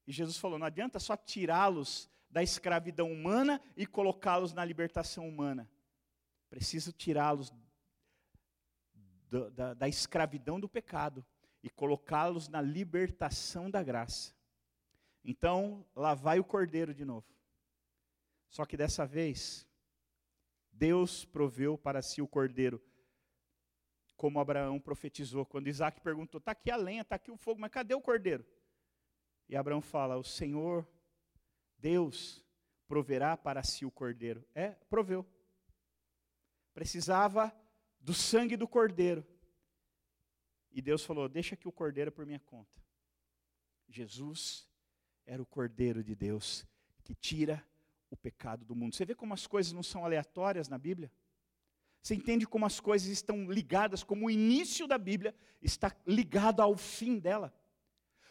E 0.06 0.12
Jesus 0.12 0.36
falou: 0.38 0.58
não 0.58 0.66
adianta 0.66 0.98
só 0.98 1.16
tirá-los 1.16 2.10
da 2.30 2.42
escravidão 2.42 3.12
humana 3.12 3.60
e 3.76 3.86
colocá-los 3.86 4.52
na 4.52 4.64
libertação 4.64 5.28
humana. 5.28 5.70
Preciso 6.50 6.92
tirá-los 6.92 7.52
da, 9.54 9.74
da 9.74 9.88
escravidão 9.88 10.58
do 10.58 10.68
pecado 10.68 11.24
e 11.62 11.68
colocá-los 11.68 12.48
na 12.48 12.60
libertação 12.60 13.70
da 13.70 13.82
graça. 13.82 14.32
Então, 15.24 15.84
lá 15.94 16.14
vai 16.14 16.38
o 16.38 16.44
cordeiro 16.44 16.94
de 16.94 17.04
novo. 17.04 17.26
Só 18.48 18.64
que 18.64 18.76
dessa 18.76 19.04
vez, 19.04 19.66
Deus 20.72 21.24
proveu 21.24 21.76
para 21.76 22.00
si 22.00 22.22
o 22.22 22.28
cordeiro, 22.28 22.82
como 24.16 24.40
Abraão 24.40 24.80
profetizou. 24.80 25.44
Quando 25.44 25.68
Isaac 25.68 26.00
perguntou: 26.00 26.38
está 26.38 26.52
aqui 26.52 26.70
a 26.70 26.76
lenha, 26.76 27.02
está 27.02 27.16
aqui 27.16 27.30
o 27.30 27.36
fogo, 27.36 27.60
mas 27.60 27.70
cadê 27.70 27.94
o 27.94 28.00
cordeiro? 28.00 28.46
E 29.48 29.56
Abraão 29.56 29.82
fala: 29.82 30.16
o 30.16 30.24
Senhor, 30.24 30.86
Deus, 31.76 32.44
proverá 32.86 33.36
para 33.36 33.62
si 33.62 33.84
o 33.84 33.90
cordeiro. 33.90 34.44
É, 34.54 34.70
proveu. 34.88 35.26
Precisava 36.72 37.54
do 38.00 38.14
sangue 38.14 38.56
do 38.56 38.66
cordeiro. 38.66 39.26
E 40.78 40.80
Deus 40.80 41.04
falou: 41.04 41.28
Deixa 41.28 41.56
que 41.56 41.66
o 41.66 41.72
cordeiro 41.72 42.12
por 42.12 42.24
minha 42.24 42.38
conta. 42.38 42.80
Jesus 43.88 44.64
era 45.26 45.42
o 45.42 45.46
cordeiro 45.46 46.04
de 46.04 46.14
Deus 46.14 46.64
que 47.02 47.16
tira 47.16 47.64
o 48.08 48.16
pecado 48.16 48.64
do 48.64 48.76
mundo. 48.76 48.94
Você 48.94 49.04
vê 49.04 49.12
como 49.12 49.34
as 49.34 49.44
coisas 49.44 49.72
não 49.72 49.82
são 49.82 50.04
aleatórias 50.04 50.68
na 50.68 50.78
Bíblia? 50.78 51.10
Você 52.00 52.14
entende 52.14 52.46
como 52.46 52.64
as 52.64 52.78
coisas 52.78 53.08
estão 53.08 53.50
ligadas, 53.50 54.04
como 54.04 54.26
o 54.26 54.30
início 54.30 54.86
da 54.86 54.96
Bíblia 54.96 55.34
está 55.60 55.92
ligado 56.06 56.60
ao 56.60 56.76
fim 56.76 57.18
dela. 57.18 57.52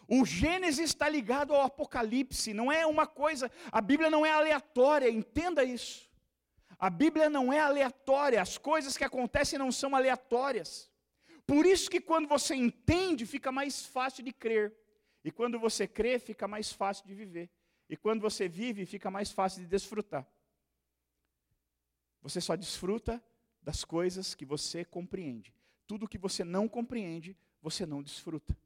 O 0.07 0.25
Gênesis 0.25 0.85
está 0.91 1.09
ligado 1.09 1.53
ao 1.53 1.63
Apocalipse, 1.63 2.53
não 2.53 2.71
é 2.71 2.85
uma 2.85 3.05
coisa, 3.05 3.51
a 3.69 3.81
Bíblia 3.81 4.09
não 4.09 4.25
é 4.25 4.31
aleatória, 4.31 5.09
entenda 5.09 5.65
isso. 5.65 6.09
A 6.79 6.89
Bíblia 6.89 7.29
não 7.29 7.51
é 7.51 7.59
aleatória, 7.59 8.41
as 8.41 8.57
coisas 8.57 8.95
que 8.95 9.03
acontecem 9.03 9.59
não 9.59 9.69
são 9.69 9.93
aleatórias. 9.93 10.89
Por 11.47 11.65
isso 11.65 11.89
que 11.89 12.01
quando 12.01 12.27
você 12.27 12.53
entende, 12.53 13.25
fica 13.25 13.51
mais 13.51 13.85
fácil 13.85 14.23
de 14.23 14.33
crer. 14.33 14.75
E 15.23 15.31
quando 15.31 15.57
você 15.57 15.87
crê, 15.87 16.19
fica 16.19 16.47
mais 16.47 16.71
fácil 16.71 17.07
de 17.07 17.15
viver. 17.15 17.49
E 17.89 17.95
quando 17.95 18.21
você 18.21 18.49
vive, 18.49 18.85
fica 18.85 19.09
mais 19.09 19.31
fácil 19.31 19.61
de 19.61 19.67
desfrutar. 19.67 20.27
Você 22.21 22.41
só 22.41 22.55
desfruta 22.57 23.23
das 23.61 23.85
coisas 23.85 24.35
que 24.35 24.45
você 24.45 24.83
compreende. 24.83 25.53
Tudo 25.85 26.07
que 26.07 26.17
você 26.17 26.43
não 26.43 26.67
compreende, 26.67 27.35
você 27.61 27.85
não 27.85 28.03
desfruta. 28.03 28.57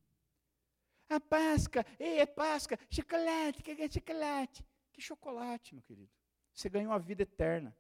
A 1.08 1.20
Páscoa, 1.20 1.86
ei, 2.00 2.20
é 2.20 2.26
Páscoa, 2.26 2.80
chocolate, 2.90 3.62
que 3.62 3.72
é 3.72 3.90
chocolate? 3.90 4.66
Que 4.92 5.02
chocolate, 5.02 5.76
meu 5.76 5.84
querido? 5.84 6.10
Você 6.54 6.68
ganhou 6.68 6.92
a 6.94 6.98
vida 6.98 7.22
eterna. 7.22 7.76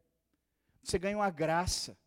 Você 0.83 0.99
ganhou 0.99 1.21
a 1.21 1.29
graça. 1.29 1.97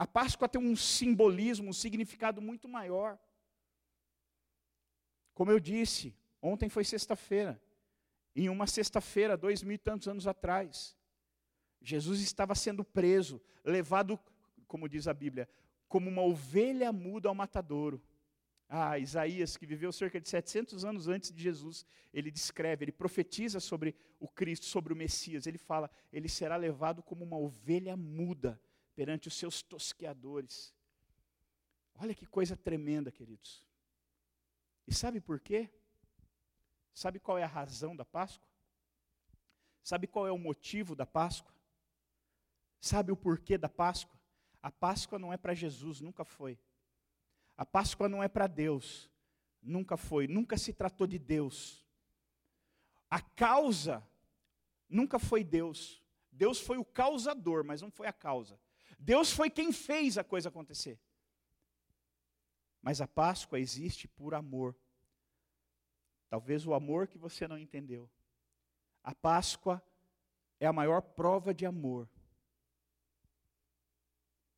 A 0.00 0.06
Páscoa 0.06 0.48
tem 0.48 0.58
um 0.58 0.74
simbolismo, 0.74 1.68
um 1.68 1.74
significado 1.74 2.40
muito 2.40 2.66
maior. 2.66 3.18
Como 5.34 5.50
eu 5.50 5.60
disse, 5.60 6.16
ontem 6.40 6.70
foi 6.70 6.84
sexta-feira. 6.84 7.60
Em 8.34 8.48
uma 8.48 8.66
sexta-feira, 8.66 9.36
dois 9.36 9.62
mil 9.62 9.74
e 9.74 9.78
tantos 9.78 10.08
anos 10.08 10.26
atrás, 10.26 10.96
Jesus 11.82 12.22
estava 12.22 12.54
sendo 12.54 12.82
preso, 12.82 13.42
levado, 13.62 14.18
como 14.66 14.88
diz 14.88 15.06
a 15.06 15.12
Bíblia, 15.12 15.46
como 15.86 16.08
uma 16.08 16.22
ovelha 16.22 16.90
muda 16.94 17.28
ao 17.28 17.34
matadouro. 17.34 18.02
Ah, 18.70 18.98
Isaías, 18.98 19.58
que 19.58 19.66
viveu 19.66 19.92
cerca 19.92 20.18
de 20.18 20.30
700 20.30 20.82
anos 20.82 21.08
antes 21.08 21.30
de 21.30 21.42
Jesus, 21.42 21.84
ele 22.10 22.30
descreve, 22.30 22.86
ele 22.86 22.92
profetiza 22.92 23.60
sobre 23.60 23.94
o 24.18 24.26
Cristo, 24.26 24.64
sobre 24.64 24.94
o 24.94 24.96
Messias. 24.96 25.46
Ele 25.46 25.58
fala: 25.58 25.90
ele 26.10 26.26
será 26.26 26.56
levado 26.56 27.02
como 27.02 27.22
uma 27.22 27.36
ovelha 27.36 27.98
muda 27.98 28.58
perante 29.00 29.28
os 29.28 29.34
seus 29.34 29.62
tosqueadores. 29.62 30.74
Olha 31.94 32.14
que 32.14 32.26
coisa 32.26 32.54
tremenda, 32.54 33.10
queridos. 33.10 33.66
E 34.86 34.92
sabe 34.92 35.22
por 35.22 35.40
quê? 35.40 35.70
Sabe 36.92 37.18
qual 37.18 37.38
é 37.38 37.42
a 37.42 37.46
razão 37.46 37.96
da 37.96 38.04
Páscoa? 38.04 38.46
Sabe 39.82 40.06
qual 40.06 40.26
é 40.26 40.30
o 40.30 40.36
motivo 40.36 40.94
da 40.94 41.06
Páscoa? 41.06 41.54
Sabe 42.78 43.10
o 43.10 43.16
porquê 43.16 43.56
da 43.56 43.70
Páscoa? 43.70 44.20
A 44.62 44.70
Páscoa 44.70 45.18
não 45.18 45.32
é 45.32 45.38
para 45.38 45.54
Jesus, 45.54 46.02
nunca 46.02 46.22
foi. 46.22 46.58
A 47.56 47.64
Páscoa 47.64 48.06
não 48.06 48.22
é 48.22 48.28
para 48.28 48.46
Deus. 48.46 49.10
Nunca 49.62 49.96
foi, 49.96 50.28
nunca 50.28 50.58
se 50.58 50.74
tratou 50.74 51.06
de 51.06 51.18
Deus. 51.18 51.82
A 53.08 53.22
causa 53.22 54.06
nunca 54.90 55.18
foi 55.18 55.42
Deus. 55.42 56.04
Deus 56.30 56.60
foi 56.60 56.76
o 56.76 56.84
causador, 56.84 57.64
mas 57.64 57.80
não 57.80 57.90
foi 57.90 58.06
a 58.06 58.12
causa. 58.12 58.60
Deus 59.00 59.32
foi 59.32 59.48
quem 59.48 59.72
fez 59.72 60.18
a 60.18 60.22
coisa 60.22 60.50
acontecer. 60.50 61.00
Mas 62.82 63.00
a 63.00 63.08
Páscoa 63.08 63.58
existe 63.58 64.06
por 64.06 64.34
amor. 64.34 64.76
Talvez 66.28 66.66
o 66.66 66.74
amor 66.74 67.08
que 67.08 67.16
você 67.16 67.48
não 67.48 67.58
entendeu. 67.58 68.10
A 69.02 69.14
Páscoa 69.14 69.82
é 70.60 70.66
a 70.66 70.72
maior 70.72 71.00
prova 71.00 71.54
de 71.54 71.64
amor. 71.64 72.08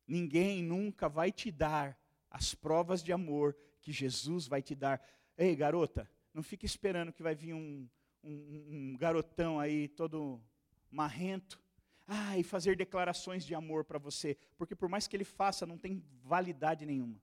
Ninguém 0.05 0.61
nunca 0.61 1.07
vai 1.07 1.31
te 1.31 1.49
dar 1.49 1.97
as 2.29 2.53
provas 2.53 3.01
de 3.01 3.13
amor 3.13 3.57
que 3.81 3.93
Jesus 3.93 4.45
vai 4.45 4.61
te 4.61 4.75
dar. 4.75 5.01
Ei, 5.37 5.55
garota, 5.55 6.09
não 6.33 6.43
fique 6.43 6.65
esperando 6.65 7.13
que 7.13 7.23
vai 7.23 7.33
vir 7.33 7.53
um, 7.53 7.89
um, 8.21 8.67
um 8.69 8.97
garotão 8.97 9.57
aí 9.57 9.87
todo 9.87 10.43
marrento. 10.91 11.62
Ah, 12.07 12.37
e 12.37 12.43
fazer 12.43 12.75
declarações 12.75 13.45
de 13.45 13.55
amor 13.55 13.85
para 13.85 13.97
você, 13.97 14.37
porque 14.57 14.75
por 14.75 14.89
mais 14.89 15.07
que 15.07 15.15
ele 15.15 15.23
faça, 15.23 15.65
não 15.65 15.77
tem 15.77 16.03
validade 16.23 16.85
nenhuma. 16.85 17.21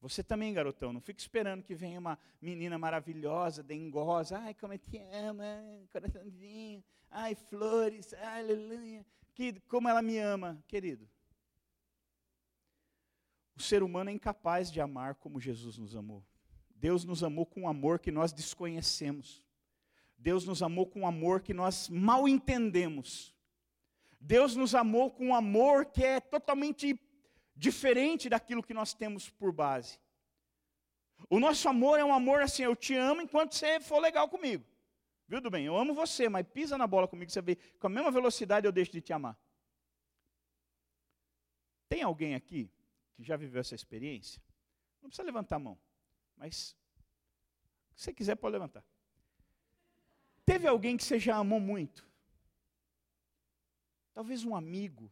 Você 0.00 0.22
também, 0.22 0.52
garotão, 0.52 0.92
não 0.92 1.00
fique 1.00 1.20
esperando 1.20 1.62
que 1.62 1.76
venha 1.76 2.00
uma 2.00 2.18
menina 2.40 2.76
maravilhosa, 2.76 3.62
dengosa, 3.62 4.38
ai, 4.38 4.52
como 4.54 4.72
eu 4.72 4.78
te 4.78 4.98
amo, 4.98 5.42
coraçãozinho, 5.92 6.82
ai, 7.08 7.36
flores, 7.36 8.12
aleluia, 8.14 9.06
que, 9.32 9.60
como 9.68 9.88
ela 9.88 10.02
me 10.02 10.18
ama, 10.18 10.60
querido. 10.66 11.08
O 13.54 13.62
ser 13.62 13.82
humano 13.82 14.10
é 14.10 14.12
incapaz 14.12 14.72
de 14.72 14.80
amar 14.80 15.14
como 15.14 15.38
Jesus 15.38 15.78
nos 15.78 15.94
amou. 15.94 16.24
Deus 16.74 17.04
nos 17.04 17.22
amou 17.22 17.46
com 17.46 17.60
um 17.60 17.68
amor 17.68 18.00
que 18.00 18.10
nós 18.10 18.32
desconhecemos. 18.32 19.40
Deus 20.22 20.46
nos 20.46 20.62
amou 20.62 20.86
com 20.86 21.00
um 21.00 21.06
amor 21.06 21.42
que 21.42 21.52
nós 21.52 21.88
mal 21.88 22.28
entendemos. 22.28 23.34
Deus 24.20 24.54
nos 24.54 24.72
amou 24.72 25.10
com 25.10 25.26
um 25.26 25.34
amor 25.34 25.86
que 25.86 26.04
é 26.04 26.20
totalmente 26.20 26.96
diferente 27.56 28.28
daquilo 28.28 28.62
que 28.62 28.72
nós 28.72 28.94
temos 28.94 29.28
por 29.28 29.52
base. 29.52 29.98
O 31.28 31.40
nosso 31.40 31.68
amor 31.68 31.98
é 31.98 32.04
um 32.04 32.14
amor 32.14 32.40
assim, 32.40 32.62
eu 32.62 32.76
te 32.76 32.94
amo 32.94 33.20
enquanto 33.20 33.56
você 33.56 33.80
for 33.80 33.98
legal 33.98 34.28
comigo. 34.28 34.64
Viu, 35.26 35.40
do 35.40 35.50
bem? 35.50 35.66
Eu 35.66 35.76
amo 35.76 35.92
você, 35.92 36.28
mas 36.28 36.46
pisa 36.46 36.78
na 36.78 36.86
bola 36.86 37.08
comigo, 37.08 37.28
você 37.28 37.42
vê, 37.42 37.56
com 37.80 37.88
a 37.88 37.90
mesma 37.90 38.12
velocidade 38.12 38.64
eu 38.64 38.70
deixo 38.70 38.92
de 38.92 39.00
te 39.00 39.12
amar. 39.12 39.36
Tem 41.88 42.02
alguém 42.02 42.36
aqui 42.36 42.70
que 43.16 43.24
já 43.24 43.36
viveu 43.36 43.60
essa 43.60 43.74
experiência, 43.74 44.40
não 45.00 45.08
precisa 45.08 45.26
levantar 45.26 45.56
a 45.56 45.58
mão, 45.58 45.76
mas 46.36 46.76
se 47.96 48.04
você 48.04 48.12
quiser 48.14 48.36
pode 48.36 48.52
levantar. 48.52 48.84
Teve 50.44 50.66
alguém 50.66 50.96
que 50.96 51.04
você 51.04 51.18
já 51.18 51.36
amou 51.36 51.60
muito? 51.60 52.06
Talvez 54.12 54.44
um 54.44 54.54
amigo, 54.54 55.10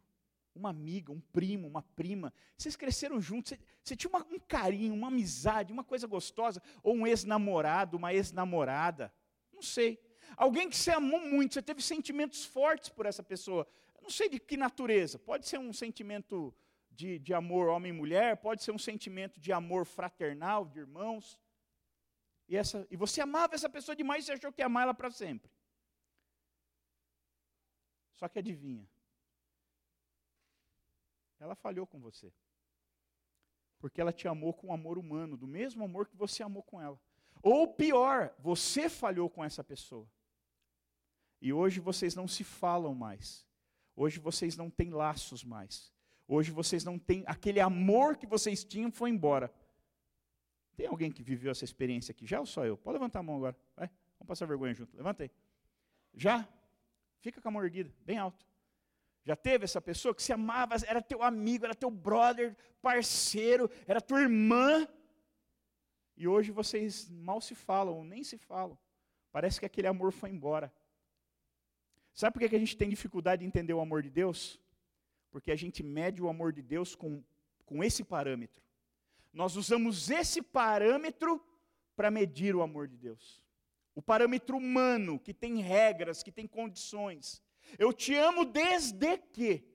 uma 0.53 0.69
amiga, 0.69 1.11
um 1.11 1.19
primo, 1.19 1.67
uma 1.67 1.81
prima. 1.81 2.33
Vocês 2.57 2.75
cresceram 2.75 3.19
juntos, 3.19 3.51
você, 3.51 3.59
você 3.83 3.95
tinha 3.95 4.09
uma, 4.09 4.25
um 4.29 4.39
carinho, 4.39 4.93
uma 4.93 5.07
amizade, 5.07 5.73
uma 5.73 5.83
coisa 5.83 6.05
gostosa, 6.05 6.61
ou 6.83 6.95
um 6.95 7.07
ex-namorado, 7.07 7.97
uma 7.97 8.13
ex-namorada, 8.13 9.13
não 9.51 9.61
sei. 9.61 9.99
Alguém 10.35 10.69
que 10.69 10.77
você 10.77 10.91
amou 10.91 11.19
muito, 11.19 11.53
você 11.53 11.61
teve 11.61 11.81
sentimentos 11.81 12.45
fortes 12.45 12.89
por 12.89 13.05
essa 13.05 13.23
pessoa. 13.23 13.67
não 14.01 14.09
sei 14.09 14.29
de 14.29 14.39
que 14.39 14.57
natureza. 14.57 15.17
Pode 15.17 15.47
ser 15.47 15.59
um 15.59 15.73
sentimento 15.73 16.53
de, 16.89 17.19
de 17.19 17.33
amor 17.33 17.67
homem 17.67 17.91
e 17.91 17.95
mulher, 17.95 18.37
pode 18.37 18.63
ser 18.63 18.71
um 18.71 18.77
sentimento 18.77 19.39
de 19.39 19.51
amor 19.51 19.85
fraternal, 19.85 20.65
de 20.65 20.79
irmãos. 20.79 21.37
E, 22.51 22.57
essa, 22.57 22.85
e 22.91 22.97
você 22.97 23.21
amava 23.21 23.55
essa 23.55 23.69
pessoa 23.69 23.95
demais 23.95 24.27
e 24.27 24.31
achou 24.33 24.51
que 24.51 24.61
ia 24.61 24.65
amar 24.65 24.83
ela 24.83 24.93
para 24.93 25.09
sempre. 25.09 25.49
Só 28.15 28.27
que 28.27 28.39
adivinha, 28.39 28.85
ela 31.39 31.55
falhou 31.55 31.87
com 31.87 31.97
você. 32.01 32.29
porque 33.79 34.01
ela 34.01 34.11
te 34.11 34.27
amou 34.27 34.53
com 34.53 34.73
amor 34.73 34.97
humano, 34.97 35.37
do 35.37 35.47
mesmo 35.47 35.83
amor 35.83 36.07
que 36.07 36.15
você 36.17 36.43
amou 36.43 36.61
com 36.61 36.79
ela. 36.81 36.99
Ou 37.41 37.73
pior, 37.73 38.35
você 38.37 38.89
falhou 38.89 39.29
com 39.29 39.43
essa 39.43 39.63
pessoa. 39.63 40.05
E 41.41 41.53
hoje 41.53 41.79
vocês 41.79 42.13
não 42.15 42.27
se 42.27 42.43
falam 42.43 42.93
mais. 42.93 43.47
Hoje 43.95 44.19
vocês 44.19 44.57
não 44.57 44.69
têm 44.69 44.91
laços 44.91 45.43
mais. 45.43 45.91
Hoje 46.27 46.51
vocês 46.51 46.83
não 46.83 46.99
têm. 46.99 47.23
Aquele 47.25 47.61
amor 47.61 48.17
que 48.17 48.27
vocês 48.27 48.63
tinham 48.63 48.91
foi 48.91 49.09
embora. 49.09 49.51
Tem 50.75 50.87
alguém 50.87 51.11
que 51.11 51.21
viveu 51.21 51.51
essa 51.51 51.65
experiência 51.65 52.11
aqui 52.11 52.25
já 52.25 52.39
ou 52.39 52.45
só 52.45 52.65
eu? 52.65 52.77
Pode 52.77 52.93
levantar 52.93 53.19
a 53.19 53.23
mão 53.23 53.37
agora. 53.37 53.55
Vai, 53.75 53.87
vamos 54.17 54.27
passar 54.27 54.45
vergonha 54.45 54.73
junto. 54.73 54.95
Levanta 54.95 55.23
aí. 55.23 55.31
Já? 56.13 56.47
Fica 57.19 57.41
com 57.41 57.47
a 57.49 57.51
mão 57.51 57.63
erguida, 57.63 57.93
bem 58.05 58.17
alto. 58.17 58.45
Já 59.23 59.35
teve 59.35 59.65
essa 59.65 59.79
pessoa 59.79 60.15
que 60.15 60.23
se 60.23 60.33
amava, 60.33 60.75
era 60.87 61.01
teu 61.01 61.21
amigo, 61.21 61.65
era 61.65 61.75
teu 61.75 61.91
brother, 61.91 62.55
parceiro, 62.81 63.69
era 63.87 64.01
tua 64.01 64.21
irmã. 64.21 64.87
E 66.17 66.27
hoje 66.27 66.51
vocês 66.51 67.09
mal 67.09 67.39
se 67.39 67.53
falam, 67.53 68.03
nem 68.03 68.23
se 68.23 68.37
falam. 68.37 68.77
Parece 69.31 69.59
que 69.59 69.65
aquele 69.65 69.87
amor 69.87 70.11
foi 70.11 70.29
embora. 70.29 70.73
Sabe 72.13 72.33
por 72.33 72.47
que 72.47 72.55
a 72.55 72.59
gente 72.59 72.75
tem 72.75 72.89
dificuldade 72.89 73.41
de 73.41 73.45
entender 73.45 73.73
o 73.73 73.79
amor 73.79 74.01
de 74.01 74.09
Deus? 74.09 74.59
Porque 75.29 75.51
a 75.51 75.55
gente 75.55 75.81
mede 75.83 76.21
o 76.21 76.27
amor 76.27 76.51
de 76.51 76.61
Deus 76.61 76.95
com, 76.95 77.23
com 77.65 77.83
esse 77.83 78.03
parâmetro. 78.03 78.61
Nós 79.33 79.55
usamos 79.55 80.09
esse 80.09 80.41
parâmetro 80.41 81.43
para 81.95 82.11
medir 82.11 82.55
o 82.55 82.61
amor 82.61 82.87
de 82.87 82.97
Deus. 82.97 83.43
O 83.93 84.01
parâmetro 84.01 84.57
humano, 84.57 85.19
que 85.19 85.33
tem 85.33 85.57
regras, 85.61 86.23
que 86.23 86.31
tem 86.31 86.47
condições. 86.47 87.41
Eu 87.77 87.93
te 87.93 88.13
amo 88.15 88.45
desde 88.45 89.17
que 89.17 89.65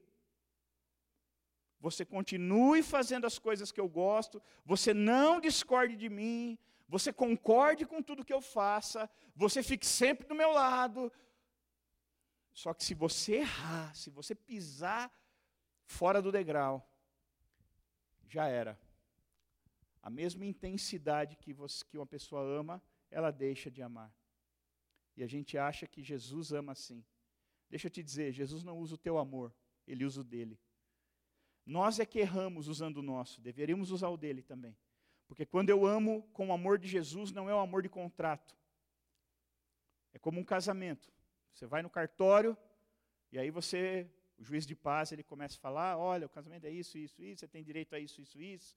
você 1.79 2.05
continue 2.05 2.83
fazendo 2.83 3.27
as 3.27 3.39
coisas 3.39 3.71
que 3.71 3.81
eu 3.81 3.89
gosto, 3.89 4.43
você 4.65 4.93
não 4.93 5.41
discorde 5.41 5.95
de 5.97 6.09
mim, 6.09 6.59
você 6.89 7.13
concorde 7.13 7.87
com 7.87 8.03
tudo 8.03 8.25
que 8.25 8.33
eu 8.33 8.41
faça, 8.41 9.09
você 9.35 9.63
fique 9.63 9.87
sempre 9.87 10.27
do 10.27 10.35
meu 10.35 10.51
lado, 10.53 11.13
só 12.53 12.73
que 12.73 12.83
se 12.83 12.95
você 12.95 13.37
errar, 13.37 13.95
se 13.95 14.09
você 14.09 14.35
pisar 14.35 15.13
fora 15.85 16.23
do 16.23 16.33
degrau, 16.33 16.91
já 18.27 18.47
era. 18.49 18.81
A 20.07 20.11
mesma 20.11 20.47
intensidade 20.47 21.35
que, 21.35 21.53
você, 21.53 21.85
que 21.85 21.99
uma 21.99 22.07
pessoa 22.07 22.41
ama, 22.41 22.81
ela 23.11 23.33
deixa 23.33 23.69
de 23.69 23.83
amar. 23.83 24.15
E 25.17 25.23
a 25.25 25.27
gente 25.27 25.59
acha 25.59 25.85
que 25.85 26.01
Jesus 26.01 26.53
ama 26.53 26.71
assim. 26.71 27.05
Deixa 27.69 27.89
eu 27.89 27.91
te 27.91 28.05
dizer, 28.05 28.31
Jesus 28.31 28.63
não 28.63 28.79
usa 28.79 28.95
o 28.95 28.99
teu 28.99 29.19
amor, 29.19 29.53
ele 29.85 30.05
usa 30.05 30.21
o 30.21 30.25
dele. 30.25 30.61
Nós 31.67 31.99
é 31.99 32.07
que 32.07 32.21
erramos 32.21 32.69
usando 32.69 32.99
o 32.99 33.03
nosso, 33.03 33.41
deveríamos 33.41 33.91
usar 33.91 34.09
o 34.09 34.17
dele 34.17 34.45
também. 34.45 34.79
Porque 35.27 35.45
quando 35.45 35.71
eu 35.71 35.85
amo 35.85 36.23
com 36.33 36.51
o 36.51 36.53
amor 36.53 36.79
de 36.79 36.87
Jesus, 36.87 37.33
não 37.33 37.51
é 37.51 37.55
o 37.57 37.59
amor 37.59 37.83
de 37.83 37.89
contrato. 37.89 38.57
É 40.13 40.21
como 40.21 40.39
um 40.39 40.45
casamento. 40.45 41.13
Você 41.53 41.67
vai 41.67 41.83
no 41.83 41.91
cartório 41.91 42.57
e 43.33 43.41
aí 43.41 43.51
você, 43.51 44.09
o 44.39 44.45
juiz 44.45 44.67
de 44.67 44.75
paz, 44.75 45.13
ele 45.13 45.23
começa 45.23 45.57
a 45.57 45.61
falar, 45.61 45.97
olha, 45.97 46.27
o 46.27 46.29
casamento 46.29 46.67
é 46.67 46.71
isso, 46.71 46.99
isso, 46.99 47.23
isso, 47.23 47.41
você 47.41 47.49
tem 47.49 47.63
direito 47.63 47.95
a 47.95 47.99
isso, 47.99 48.21
isso, 48.21 48.41
isso, 48.41 48.77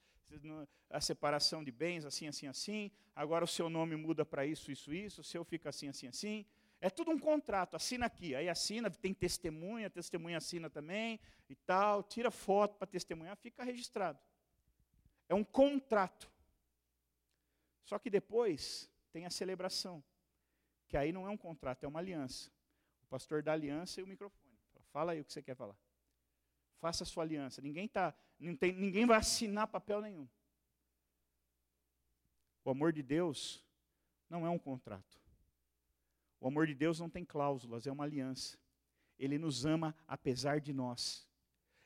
a 0.89 1.01
separação 1.01 1.63
de 1.63 1.72
bens, 1.72 2.06
assim, 2.06 2.28
assim, 2.28 2.48
assim, 2.48 2.92
agora 3.16 3.44
o 3.44 3.48
seu 3.48 3.70
nome 3.70 3.96
muda 3.96 4.25
para 4.25 4.46
isso, 4.46 4.72
isso, 4.72 4.94
isso, 4.94 5.22
o 5.22 5.24
seu 5.24 5.44
fica 5.44 5.70
assim, 5.70 5.89
assim, 5.89 6.08
assim. 6.08 6.46
É 6.82 6.89
tudo 6.89 7.12
um 7.12 7.20
contrato, 7.20 7.75
assina 7.75 8.06
aqui, 8.06 8.34
aí 8.36 8.48
assina, 8.48 8.89
tem 8.89 9.13
testemunha, 9.13 9.89
testemunha 9.89 10.38
assina 10.38 10.70
também 10.70 11.20
e 11.50 11.56
tal, 11.56 12.04
tira 12.04 12.32
foto 12.32 12.78
para 12.78 12.88
testemunhar, 12.88 13.36
fica 13.36 13.63
registrado. 13.63 14.20
É 15.28 15.36
um 15.36 15.44
contrato. 15.44 16.32
Só 17.84 18.00
que 18.00 18.10
depois 18.10 18.89
tem 19.12 19.25
a 19.25 19.30
celebração, 19.30 20.01
que 20.88 20.96
aí 20.96 21.12
não 21.12 21.26
é 21.28 21.30
um 21.30 21.38
contrato, 21.38 21.84
é 21.84 21.88
uma 21.88 22.00
aliança 22.00 22.50
pastor 23.10 23.41
da 23.41 23.52
aliança 23.52 24.00
e 24.00 24.04
o 24.04 24.08
microfone. 24.08 24.49
Fala 24.91 25.12
aí 25.12 25.21
o 25.21 25.25
que 25.25 25.34
você 25.34 25.41
quer 25.41 25.56
falar. 25.56 25.78
Faça 26.80 27.04
a 27.04 27.06
sua 27.08 27.23
aliança. 27.23 27.62
Ninguém 27.62 27.88
tá, 27.88 28.13
não 28.39 28.56
tem, 28.56 28.73
ninguém 28.73 29.06
vai 29.06 29.17
assinar 29.17 29.67
papel 29.67 30.02
nenhum. 30.02 30.28
O 32.63 32.69
amor 32.69 32.93
de 32.93 33.04
Deus 33.04 33.63
não 34.30 34.45
é 34.45 34.49
um 34.49 34.60
contrato. 34.60 35.19
O 36.39 36.47
amor 36.47 36.67
de 36.67 36.73
Deus 36.73 36.99
não 36.99 37.10
tem 37.10 37.25
cláusulas, 37.25 37.86
é 37.86 37.91
uma 37.91 38.04
aliança. 38.04 38.58
Ele 39.17 39.38
nos 39.38 39.65
ama 39.65 39.95
apesar 40.08 40.62
de 40.62 40.73
nós. 40.73 41.28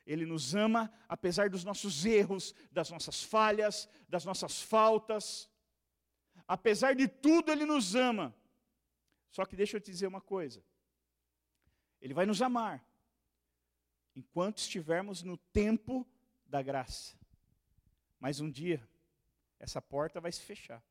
Ele 0.06 0.24
nos 0.26 0.54
ama 0.54 0.92
apesar 1.08 1.48
dos 1.50 1.64
nossos 1.64 2.04
erros, 2.04 2.54
das 2.70 2.90
nossas 2.90 3.22
falhas, 3.22 3.88
das 4.08 4.24
nossas 4.24 4.62
faltas. 4.62 5.50
Apesar 6.46 6.94
de 6.94 7.08
tudo, 7.08 7.50
Ele 7.50 7.64
nos 7.64 7.94
ama. 7.94 8.34
Só 9.30 9.44
que 9.44 9.56
deixa 9.56 9.76
eu 9.76 9.80
te 9.80 9.90
dizer 9.90 10.06
uma 10.06 10.20
coisa: 10.20 10.62
ele 12.04 12.14
vai 12.14 12.26
nos 12.26 12.42
amar 12.42 12.86
enquanto 14.14 14.58
estivermos 14.58 15.22
no 15.22 15.36
tempo 15.36 16.06
da 16.46 16.62
graça. 16.62 17.16
Mas 18.18 18.40
um 18.40 18.50
dia 18.50 18.86
essa 19.58 19.80
porta 19.80 20.20
vai 20.20 20.30
se 20.30 20.40
fechar. 20.40 20.82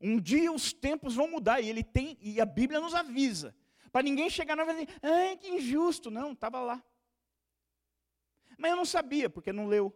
Um 0.00 0.20
dia 0.20 0.52
os 0.52 0.72
tempos 0.72 1.14
vão 1.14 1.30
mudar 1.30 1.60
e 1.60 1.68
ele 1.68 1.84
tem 1.84 2.18
e 2.20 2.40
a 2.40 2.46
Bíblia 2.46 2.80
nos 2.80 2.94
avisa 2.94 3.54
para 3.92 4.02
ninguém 4.02 4.28
chegar 4.28 4.56
na 4.56 4.64
e 4.64 4.84
dizer, 4.84 5.00
ai 5.02 5.36
que 5.36 5.48
injusto, 5.48 6.10
não, 6.10 6.32
estava 6.32 6.60
lá. 6.60 6.82
Mas 8.58 8.70
eu 8.70 8.76
não 8.76 8.84
sabia 8.84 9.30
porque 9.30 9.52
não 9.52 9.66
leu. 9.66 9.94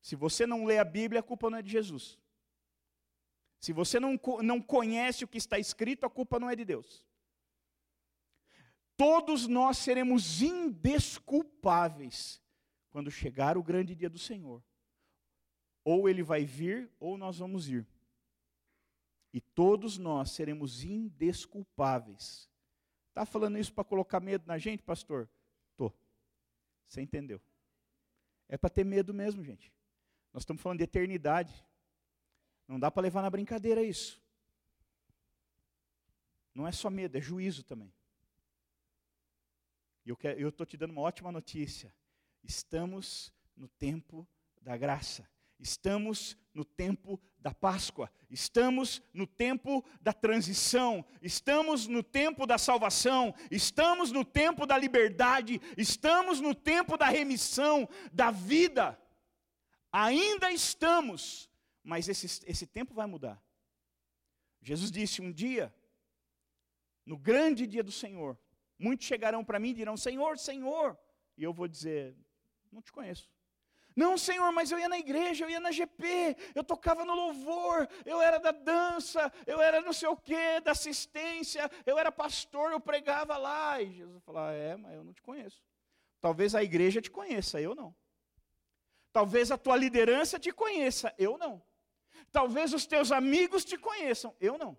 Se 0.00 0.14
você 0.14 0.46
não 0.46 0.64
lê 0.64 0.78
a 0.78 0.84
Bíblia, 0.84 1.20
a 1.20 1.22
culpa 1.22 1.50
não 1.50 1.58
é 1.58 1.62
de 1.62 1.70
Jesus. 1.70 2.18
Se 3.58 3.72
você 3.72 3.98
não, 4.00 4.18
não 4.42 4.60
conhece 4.60 5.24
o 5.24 5.28
que 5.28 5.38
está 5.38 5.58
escrito, 5.58 6.04
a 6.04 6.10
culpa 6.10 6.38
não 6.38 6.50
é 6.50 6.56
de 6.56 6.64
Deus 6.64 7.04
todos 8.96 9.46
nós 9.46 9.78
seremos 9.78 10.42
indesculpáveis 10.42 12.42
quando 12.90 13.10
chegar 13.10 13.56
o 13.56 13.62
grande 13.62 13.94
dia 13.94 14.10
do 14.10 14.18
Senhor. 14.18 14.62
Ou 15.84 16.08
ele 16.08 16.22
vai 16.22 16.44
vir, 16.44 16.90
ou 17.00 17.18
nós 17.18 17.38
vamos 17.38 17.68
ir. 17.68 17.86
E 19.32 19.40
todos 19.40 19.98
nós 19.98 20.30
seremos 20.30 20.84
indesculpáveis. 20.84 22.48
Está 23.08 23.24
falando 23.24 23.58
isso 23.58 23.72
para 23.72 23.84
colocar 23.84 24.20
medo 24.20 24.44
na 24.46 24.58
gente, 24.58 24.82
pastor? 24.82 25.28
Tô. 25.76 25.92
Você 26.86 27.00
entendeu? 27.00 27.40
É 28.48 28.56
para 28.56 28.70
ter 28.70 28.84
medo 28.84 29.14
mesmo, 29.14 29.42
gente. 29.42 29.72
Nós 30.32 30.42
estamos 30.42 30.62
falando 30.62 30.78
de 30.78 30.84
eternidade. 30.84 31.52
Não 32.68 32.78
dá 32.78 32.90
para 32.90 33.02
levar 33.02 33.22
na 33.22 33.30
brincadeira 33.30 33.82
isso. 33.82 34.22
Não 36.54 36.66
é 36.66 36.72
só 36.72 36.90
medo, 36.90 37.16
é 37.16 37.20
juízo 37.20 37.64
também. 37.64 37.92
E 40.04 40.10
eu 40.10 40.48
estou 40.48 40.66
te 40.66 40.76
dando 40.76 40.90
uma 40.90 41.02
ótima 41.02 41.30
notícia. 41.30 41.94
Estamos 42.42 43.32
no 43.56 43.68
tempo 43.68 44.26
da 44.60 44.76
graça. 44.76 45.28
Estamos 45.62 46.36
no 46.52 46.64
tempo 46.64 47.20
da 47.38 47.54
Páscoa, 47.54 48.10
estamos 48.28 49.00
no 49.14 49.28
tempo 49.28 49.84
da 50.00 50.12
transição, 50.12 51.04
estamos 51.22 51.86
no 51.86 52.02
tempo 52.02 52.46
da 52.46 52.58
salvação, 52.58 53.32
estamos 53.48 54.10
no 54.10 54.24
tempo 54.24 54.66
da 54.66 54.76
liberdade, 54.76 55.60
estamos 55.76 56.40
no 56.40 56.52
tempo 56.52 56.96
da 56.96 57.06
remissão, 57.08 57.88
da 58.12 58.32
vida. 58.32 59.00
Ainda 59.92 60.50
estamos, 60.50 61.48
mas 61.82 62.08
esse, 62.08 62.42
esse 62.44 62.66
tempo 62.66 62.92
vai 62.92 63.06
mudar. 63.06 63.40
Jesus 64.60 64.90
disse 64.90 65.22
um 65.22 65.32
dia, 65.32 65.72
no 67.06 67.16
grande 67.16 67.68
dia 67.68 67.84
do 67.84 67.92
Senhor, 67.92 68.36
Muitos 68.82 69.06
chegarão 69.06 69.44
para 69.44 69.60
mim 69.60 69.70
e 69.70 69.74
dirão: 69.74 69.96
Senhor, 69.96 70.36
Senhor. 70.36 70.98
E 71.36 71.44
eu 71.44 71.52
vou 71.52 71.68
dizer: 71.68 72.16
Não 72.72 72.82
te 72.82 72.90
conheço. 72.90 73.30
Não, 73.94 74.18
Senhor, 74.18 74.50
mas 74.52 74.72
eu 74.72 74.78
ia 74.78 74.88
na 74.88 74.98
igreja, 74.98 75.44
eu 75.44 75.50
ia 75.50 75.60
na 75.60 75.70
GP, 75.70 76.36
eu 76.54 76.64
tocava 76.64 77.04
no 77.04 77.14
louvor, 77.14 77.86
eu 78.06 78.22
era 78.22 78.38
da 78.38 78.50
dança, 78.50 79.30
eu 79.46 79.60
era 79.60 79.82
não 79.82 79.92
sei 79.92 80.08
o 80.08 80.16
quê, 80.16 80.60
da 80.60 80.72
assistência, 80.72 81.70
eu 81.84 81.98
era 81.98 82.10
pastor, 82.10 82.72
eu 82.72 82.80
pregava 82.80 83.36
lá. 83.36 83.80
E 83.80 83.92
Jesus 83.92 84.22
falou: 84.24 84.50
É, 84.50 84.76
mas 84.76 84.94
eu 84.94 85.04
não 85.04 85.12
te 85.12 85.22
conheço. 85.22 85.62
Talvez 86.20 86.54
a 86.54 86.62
igreja 86.62 87.00
te 87.00 87.10
conheça, 87.10 87.60
eu 87.60 87.74
não. 87.74 87.94
Talvez 89.12 89.52
a 89.52 89.58
tua 89.58 89.76
liderança 89.76 90.40
te 90.40 90.50
conheça, 90.50 91.14
eu 91.18 91.38
não. 91.38 91.62
Talvez 92.32 92.72
os 92.72 92.86
teus 92.86 93.12
amigos 93.12 93.64
te 93.64 93.76
conheçam, 93.76 94.34
eu 94.40 94.58
não. 94.58 94.76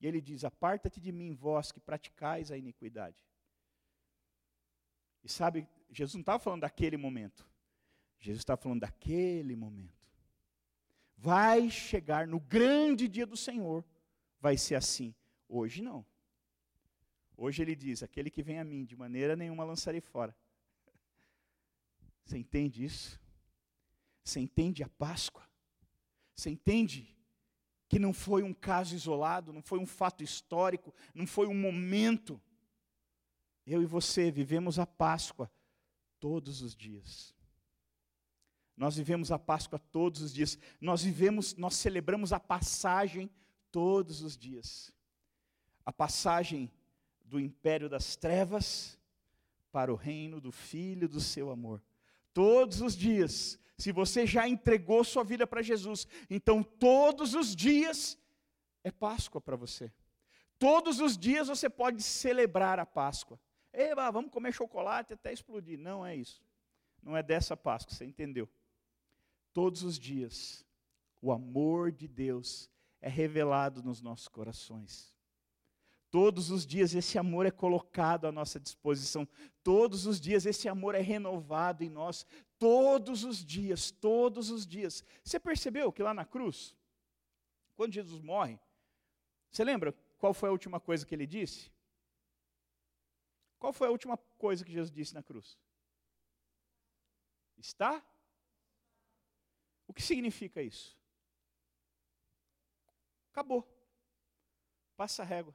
E 0.00 0.06
ele 0.06 0.20
diz: 0.20 0.44
Aparta-te 0.44 1.00
de 1.00 1.12
mim, 1.12 1.34
vós 1.34 1.72
que 1.72 1.80
praticais 1.80 2.50
a 2.50 2.56
iniquidade. 2.56 3.16
E 5.22 5.28
sabe, 5.28 5.66
Jesus 5.90 6.14
não 6.14 6.20
estava 6.20 6.38
falando 6.38 6.62
daquele 6.62 6.96
momento. 6.96 7.46
Jesus 8.18 8.40
estava 8.40 8.60
falando 8.60 8.80
daquele 8.80 9.54
momento. 9.56 10.08
Vai 11.16 11.68
chegar 11.68 12.26
no 12.26 12.38
grande 12.38 13.08
dia 13.08 13.26
do 13.26 13.36
Senhor, 13.36 13.84
vai 14.40 14.56
ser 14.56 14.76
assim. 14.76 15.14
Hoje 15.48 15.82
não. 15.82 16.06
Hoje 17.36 17.62
ele 17.62 17.74
diz: 17.74 18.02
Aquele 18.02 18.30
que 18.30 18.42
vem 18.42 18.58
a 18.58 18.64
mim, 18.64 18.84
de 18.84 18.96
maneira 18.96 19.34
nenhuma 19.34 19.64
lançarei 19.64 20.00
fora. 20.00 20.36
Você 22.24 22.38
entende 22.38 22.84
isso? 22.84 23.20
Você 24.22 24.38
entende 24.40 24.82
a 24.82 24.88
Páscoa? 24.88 25.48
Você 26.34 26.50
entende 26.50 27.17
que 27.88 27.98
não 27.98 28.12
foi 28.12 28.42
um 28.42 28.52
caso 28.52 28.94
isolado, 28.94 29.52
não 29.52 29.62
foi 29.62 29.78
um 29.78 29.86
fato 29.86 30.22
histórico, 30.22 30.94
não 31.14 31.26
foi 31.26 31.46
um 31.46 31.54
momento. 31.54 32.40
Eu 33.66 33.82
e 33.82 33.86
você 33.86 34.30
vivemos 34.30 34.78
a 34.78 34.86
Páscoa 34.86 35.50
todos 36.20 36.60
os 36.60 36.76
dias. 36.76 37.34
Nós 38.76 38.96
vivemos 38.96 39.32
a 39.32 39.38
Páscoa 39.38 39.78
todos 39.78 40.20
os 40.20 40.32
dias. 40.32 40.58
Nós 40.80 41.02
vivemos, 41.02 41.56
nós 41.56 41.74
celebramos 41.74 42.32
a 42.32 42.38
passagem 42.38 43.30
todos 43.72 44.22
os 44.22 44.36
dias. 44.36 44.92
A 45.84 45.92
passagem 45.92 46.70
do 47.24 47.40
império 47.40 47.88
das 47.88 48.16
trevas 48.16 48.98
para 49.72 49.92
o 49.92 49.96
reino 49.96 50.40
do 50.40 50.52
filho 50.52 51.08
do 51.08 51.20
seu 51.20 51.50
amor. 51.50 51.82
Todos 52.32 52.80
os 52.80 52.96
dias 52.96 53.58
se 53.78 53.92
você 53.92 54.26
já 54.26 54.48
entregou 54.48 55.04
sua 55.04 55.22
vida 55.22 55.46
para 55.46 55.62
Jesus, 55.62 56.06
então 56.28 56.64
todos 56.64 57.34
os 57.34 57.54
dias 57.54 58.18
é 58.82 58.90
Páscoa 58.90 59.40
para 59.40 59.54
você. 59.54 59.92
Todos 60.58 61.00
os 61.00 61.16
dias 61.16 61.46
você 61.46 61.70
pode 61.70 62.02
celebrar 62.02 62.80
a 62.80 62.84
Páscoa. 62.84 63.38
Eba, 63.72 64.10
vamos 64.10 64.32
comer 64.32 64.52
chocolate 64.52 65.12
até 65.12 65.32
explodir. 65.32 65.78
Não 65.78 66.04
é 66.04 66.16
isso. 66.16 66.42
Não 67.00 67.16
é 67.16 67.22
dessa 67.22 67.56
Páscoa, 67.56 67.94
você 67.94 68.04
entendeu? 68.04 68.48
Todos 69.52 69.84
os 69.84 69.96
dias, 69.96 70.66
o 71.22 71.30
amor 71.30 71.92
de 71.92 72.08
Deus 72.08 72.68
é 73.00 73.08
revelado 73.08 73.80
nos 73.82 74.02
nossos 74.02 74.26
corações. 74.26 75.16
Todos 76.10 76.50
os 76.50 76.66
dias 76.66 76.94
esse 76.94 77.18
amor 77.18 77.44
é 77.44 77.50
colocado 77.50 78.26
à 78.26 78.32
nossa 78.32 78.58
disposição. 78.58 79.28
Todos 79.62 80.06
os 80.06 80.18
dias 80.18 80.46
esse 80.46 80.68
amor 80.68 80.94
é 80.94 81.00
renovado 81.00 81.84
em 81.84 81.90
nós. 81.90 82.26
Todos 82.58 83.24
os 83.24 83.44
dias, 83.44 83.90
todos 83.90 84.50
os 84.50 84.66
dias. 84.66 85.04
Você 85.22 85.38
percebeu 85.38 85.92
que 85.92 86.02
lá 86.02 86.14
na 86.14 86.24
cruz, 86.24 86.74
quando 87.76 87.92
Jesus 87.92 88.22
morre, 88.22 88.58
você 89.50 89.62
lembra 89.62 89.92
qual 90.16 90.32
foi 90.32 90.48
a 90.48 90.52
última 90.52 90.80
coisa 90.80 91.04
que 91.04 91.14
ele 91.14 91.26
disse? 91.26 91.70
Qual 93.58 93.72
foi 93.72 93.88
a 93.88 93.90
última 93.90 94.16
coisa 94.38 94.64
que 94.64 94.72
Jesus 94.72 94.90
disse 94.90 95.14
na 95.14 95.22
cruz? 95.22 95.58
Está? 97.58 98.02
O 99.86 99.92
que 99.92 100.00
significa 100.00 100.62
isso? 100.62 100.96
Acabou. 103.30 103.66
Passa 104.96 105.22
a 105.22 105.26
régua. 105.26 105.54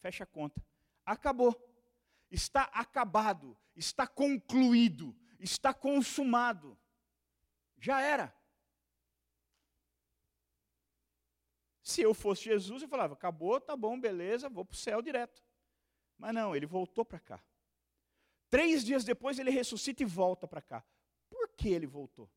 Fecha 0.00 0.24
a 0.24 0.26
conta. 0.26 0.62
Acabou. 1.04 1.54
Está 2.30 2.64
acabado. 2.64 3.56
Está 3.76 4.06
concluído. 4.06 5.16
Está 5.38 5.72
consumado. 5.72 6.78
Já 7.78 8.00
era. 8.00 8.34
Se 11.82 12.02
eu 12.02 12.14
fosse 12.14 12.44
Jesus, 12.44 12.82
eu 12.82 12.88
falava: 12.88 13.14
acabou, 13.14 13.60
tá 13.60 13.76
bom, 13.76 14.00
beleza, 14.00 14.48
vou 14.48 14.64
para 14.64 14.74
o 14.74 14.76
céu 14.76 15.02
direto. 15.02 15.42
Mas 16.16 16.34
não, 16.34 16.54
ele 16.54 16.66
voltou 16.66 17.04
para 17.04 17.18
cá. 17.18 17.42
Três 18.48 18.84
dias 18.84 19.04
depois 19.04 19.38
ele 19.38 19.50
ressuscita 19.50 20.02
e 20.02 20.06
volta 20.06 20.46
para 20.46 20.60
cá. 20.60 20.84
Por 21.28 21.48
que 21.48 21.68
ele 21.68 21.86
voltou? 21.86 22.30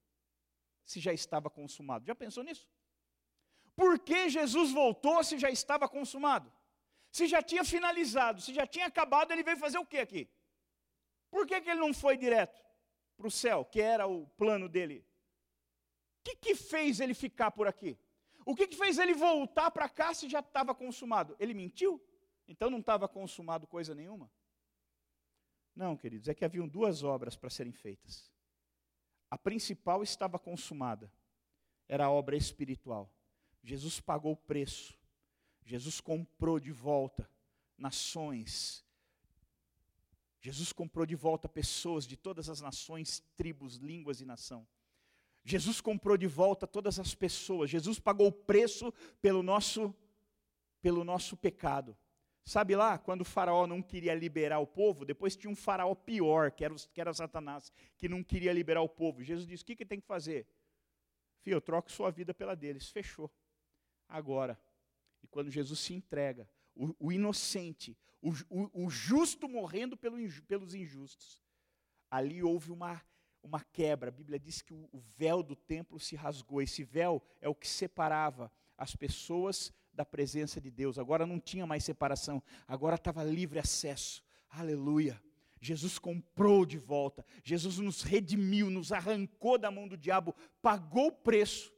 Se 0.83 0.99
já 0.99 1.13
estava 1.13 1.49
consumado. 1.49 2.05
Já 2.05 2.15
pensou 2.15 2.43
nisso? 2.43 2.67
Por 3.75 3.99
que 3.99 4.29
Jesus 4.29 4.71
voltou 4.71 5.23
se 5.23 5.37
já 5.37 5.49
estava 5.49 5.87
consumado? 5.89 6.51
Se 7.13 7.27
já 7.27 7.43
tinha 7.43 7.63
finalizado, 7.63 8.41
se 8.41 8.51
já 8.51 8.65
tinha 8.65 8.87
acabado, 8.87 9.31
ele 9.31 9.43
veio 9.43 9.55
fazer 9.55 9.77
o 9.77 9.85
que 9.85 9.99
aqui? 9.99 10.27
Por 11.29 11.45
que, 11.45 11.61
que 11.61 11.69
ele 11.69 11.79
não 11.79 11.93
foi 11.93 12.17
direto 12.17 12.59
para 13.15 13.27
o 13.27 13.31
céu, 13.31 13.63
que 13.63 13.79
era 13.79 14.07
o 14.07 14.25
plano 14.29 14.67
dele? 14.67 15.05
O 16.17 16.23
que, 16.23 16.35
que 16.37 16.55
fez 16.55 16.99
ele 16.99 17.13
ficar 17.13 17.51
por 17.51 17.67
aqui? 17.67 17.95
O 18.43 18.55
que, 18.55 18.65
que 18.65 18.75
fez 18.75 18.97
ele 18.97 19.13
voltar 19.13 19.69
para 19.69 19.87
cá 19.87 20.11
se 20.11 20.27
já 20.27 20.39
estava 20.39 20.73
consumado? 20.73 21.35
Ele 21.39 21.53
mentiu? 21.53 22.03
Então 22.47 22.71
não 22.71 22.79
estava 22.79 23.07
consumado 23.07 23.67
coisa 23.67 23.93
nenhuma? 23.93 24.27
Não, 25.75 25.95
queridos, 25.95 26.27
é 26.27 26.33
que 26.33 26.43
haviam 26.43 26.67
duas 26.67 27.03
obras 27.03 27.35
para 27.35 27.51
serem 27.51 27.73
feitas. 27.73 28.31
A 29.29 29.37
principal 29.37 30.01
estava 30.01 30.39
consumada, 30.39 31.13
era 31.87 32.05
a 32.05 32.11
obra 32.11 32.35
espiritual. 32.35 33.07
Jesus 33.61 33.99
pagou 33.99 34.31
o 34.31 34.37
preço 34.37 34.97
Jesus 35.65 36.01
comprou 36.01 36.59
de 36.59 36.71
volta 36.71 37.29
nações. 37.77 38.85
Jesus 40.39 40.73
comprou 40.73 41.05
de 41.05 41.15
volta 41.15 41.47
pessoas 41.47 42.05
de 42.05 42.17
todas 42.17 42.49
as 42.49 42.59
nações, 42.59 43.23
tribos, 43.35 43.77
línguas 43.77 44.19
e 44.19 44.25
nação. 44.25 44.67
Jesus 45.43 45.81
comprou 45.81 46.17
de 46.17 46.27
volta 46.27 46.65
todas 46.65 46.99
as 46.99 47.13
pessoas. 47.15 47.69
Jesus 47.69 47.99
pagou 47.99 48.27
o 48.27 48.31
preço 48.31 48.93
pelo 49.21 49.43
nosso 49.43 49.93
pelo 50.81 51.05
nosso 51.05 51.37
pecado. 51.37 51.95
Sabe 52.43 52.75
lá, 52.75 52.97
quando 52.97 53.21
o 53.21 53.25
faraó 53.25 53.65
não 53.65 53.81
queria 53.81 54.13
liberar 54.13 54.59
o 54.59 54.67
povo, 54.67 55.05
depois 55.05 55.33
tinha 55.33 55.49
um 55.49 55.55
faraó 55.55 55.95
pior, 55.95 56.51
que 56.51 56.65
era, 56.65 56.75
que 56.75 56.99
era 56.99 57.13
Satanás, 57.13 57.71
que 57.97 58.09
não 58.09 58.21
queria 58.21 58.51
liberar 58.51 58.81
o 58.81 58.89
povo. 58.89 59.23
Jesus 59.23 59.47
disse: 59.47 59.63
O 59.63 59.65
que, 59.65 59.77
que 59.77 59.85
tem 59.85 60.01
que 60.01 60.05
fazer? 60.05 60.45
Filho, 61.41 61.55
eu 61.55 61.61
troco 61.61 61.89
sua 61.89 62.11
vida 62.11 62.33
pela 62.33 62.53
deles. 62.53 62.89
Fechou. 62.89 63.31
Agora, 64.09 64.59
quando 65.33 65.49
Jesus 65.49 65.79
se 65.79 65.93
entrega, 65.95 66.47
o, 66.75 66.95
o 66.99 67.11
inocente, 67.11 67.97
o, 68.21 68.31
o, 68.49 68.85
o, 68.85 68.89
justo 68.89 69.49
morrendo 69.49 69.97
pelo, 69.97 70.17
pelos 70.43 70.75
injustos, 70.75 71.41
ali 72.09 72.43
houve 72.43 72.71
uma, 72.71 73.01
uma 73.41 73.59
quebra. 73.59 74.09
A 74.09 74.11
Bíblia 74.11 74.39
diz 74.39 74.61
que 74.61 74.73
o, 74.73 74.87
véu 75.17 75.41
do 75.41 75.55
templo 75.55 75.99
se 75.99 76.15
rasgou. 76.15 76.61
Esse 76.61 76.83
véu 76.83 77.21
é 77.41 77.49
o 77.49 77.55
que 77.55 77.67
separava 77.67 78.51
as 78.77 78.95
pessoas 78.95 79.73
da 79.91 80.05
presença 80.05 80.61
de 80.61 80.69
Deus. 80.69 80.99
Agora 80.99 81.25
não 81.25 81.39
tinha 81.39 81.65
mais 81.65 81.83
separação, 81.83 82.41
agora 82.67 82.95
estava 82.95 83.23
livre 83.23 83.57
acesso. 83.57 84.23
Aleluia. 84.49 85.19
Jesus 85.59 85.97
comprou 85.97 86.65
de 86.65 86.77
volta, 86.77 87.25
Jesus 87.41 87.77
nos 87.79 88.03
redimiu, 88.03 88.69
nos 88.69 88.91
arrancou 88.91 89.57
da 89.57 89.71
mão 89.71 89.87
do 89.87 89.97
diabo, 89.97 90.35
pagou 90.61 91.07
o 91.07 91.11
preço 91.11 91.73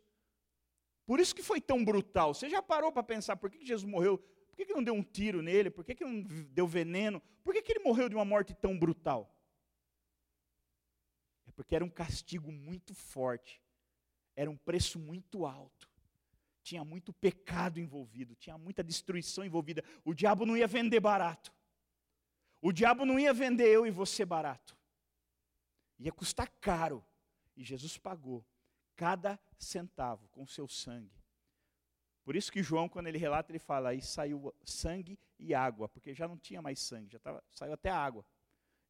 por 1.06 1.20
isso 1.20 1.36
que 1.36 1.44
foi 1.44 1.62
tão 1.62 1.84
brutal. 1.84 2.34
Você 2.34 2.50
já 2.50 2.62
parou 2.62 2.92
para 2.92 3.04
pensar 3.04 3.36
por 3.36 3.50
que, 3.50 3.64
Jesus 3.66 3.90
morreu? 3.90 4.18
Por 4.18 4.66
que, 4.66 4.74
não 4.74 4.84
deu 4.84 4.94
um 4.94 5.04
tiro 5.04 5.42
nele? 5.42 5.70
Por 5.70 5.84
que, 5.84 6.04
não 6.04 6.24
deu 6.24 6.68
veneno? 6.68 7.22
Por 7.44 7.54
que 7.54 7.72
ele 7.72 7.84
morreu 7.84 8.10
de 8.10 8.16
uma 8.16 8.26
morte 8.26 8.54
tão 8.54 8.78
brutal? 8.78 9.32
É 11.48 11.52
porque 11.52 11.76
era 11.76 11.86
um 11.86 11.90
castigo 11.90 12.52
muito 12.52 12.94
forte. 12.96 13.62
Era 14.36 14.50
um 14.50 14.58
preço 14.58 14.98
muito 14.98 15.46
alto. 15.46 15.90
Tinha 16.64 16.84
muito 16.84 17.14
pecado 17.14 17.80
envolvido, 17.80 18.36
tinha 18.36 18.58
muita 18.58 18.84
destruição 18.84 19.46
envolvida. 19.46 19.84
O 20.04 20.16
diabo 20.16 20.48
não 20.48 20.58
ia 20.58 20.66
vender 20.66 21.00
barato. 21.00 21.54
O 22.60 22.72
diabo 22.72 23.06
não 23.06 23.20
ia 23.20 23.32
vender 23.32 23.68
eu 23.68 23.86
e 23.86 23.92
você 23.92 24.26
barato. 24.26 24.76
Ia 26.00 26.12
custar 26.12 26.50
caro. 26.60 27.06
E 27.56 27.64
Jesus 27.64 28.00
pagou 28.00 28.44
cada 28.96 29.40
centavo 29.58 30.28
com 30.30 30.46
seu 30.48 30.68
sangue. 30.68 31.24
Por 32.24 32.36
isso 32.36 32.52
que 32.52 32.64
João, 32.64 32.90
quando 32.90 33.08
ele 33.08 33.18
relata, 33.18 33.52
ele 33.52 33.60
fala, 33.60 33.90
aí 33.90 34.02
saiu 34.02 34.54
sangue 34.64 35.20
e 35.38 35.54
água, 35.54 35.88
porque 35.88 36.14
já 36.14 36.28
não 36.28 36.38
tinha 36.38 36.62
mais 36.62 36.80
sangue, 36.80 37.12
já 37.12 37.20
tava, 37.20 37.44
saiu 37.52 37.74
até 37.74 37.90
água. 37.90 38.26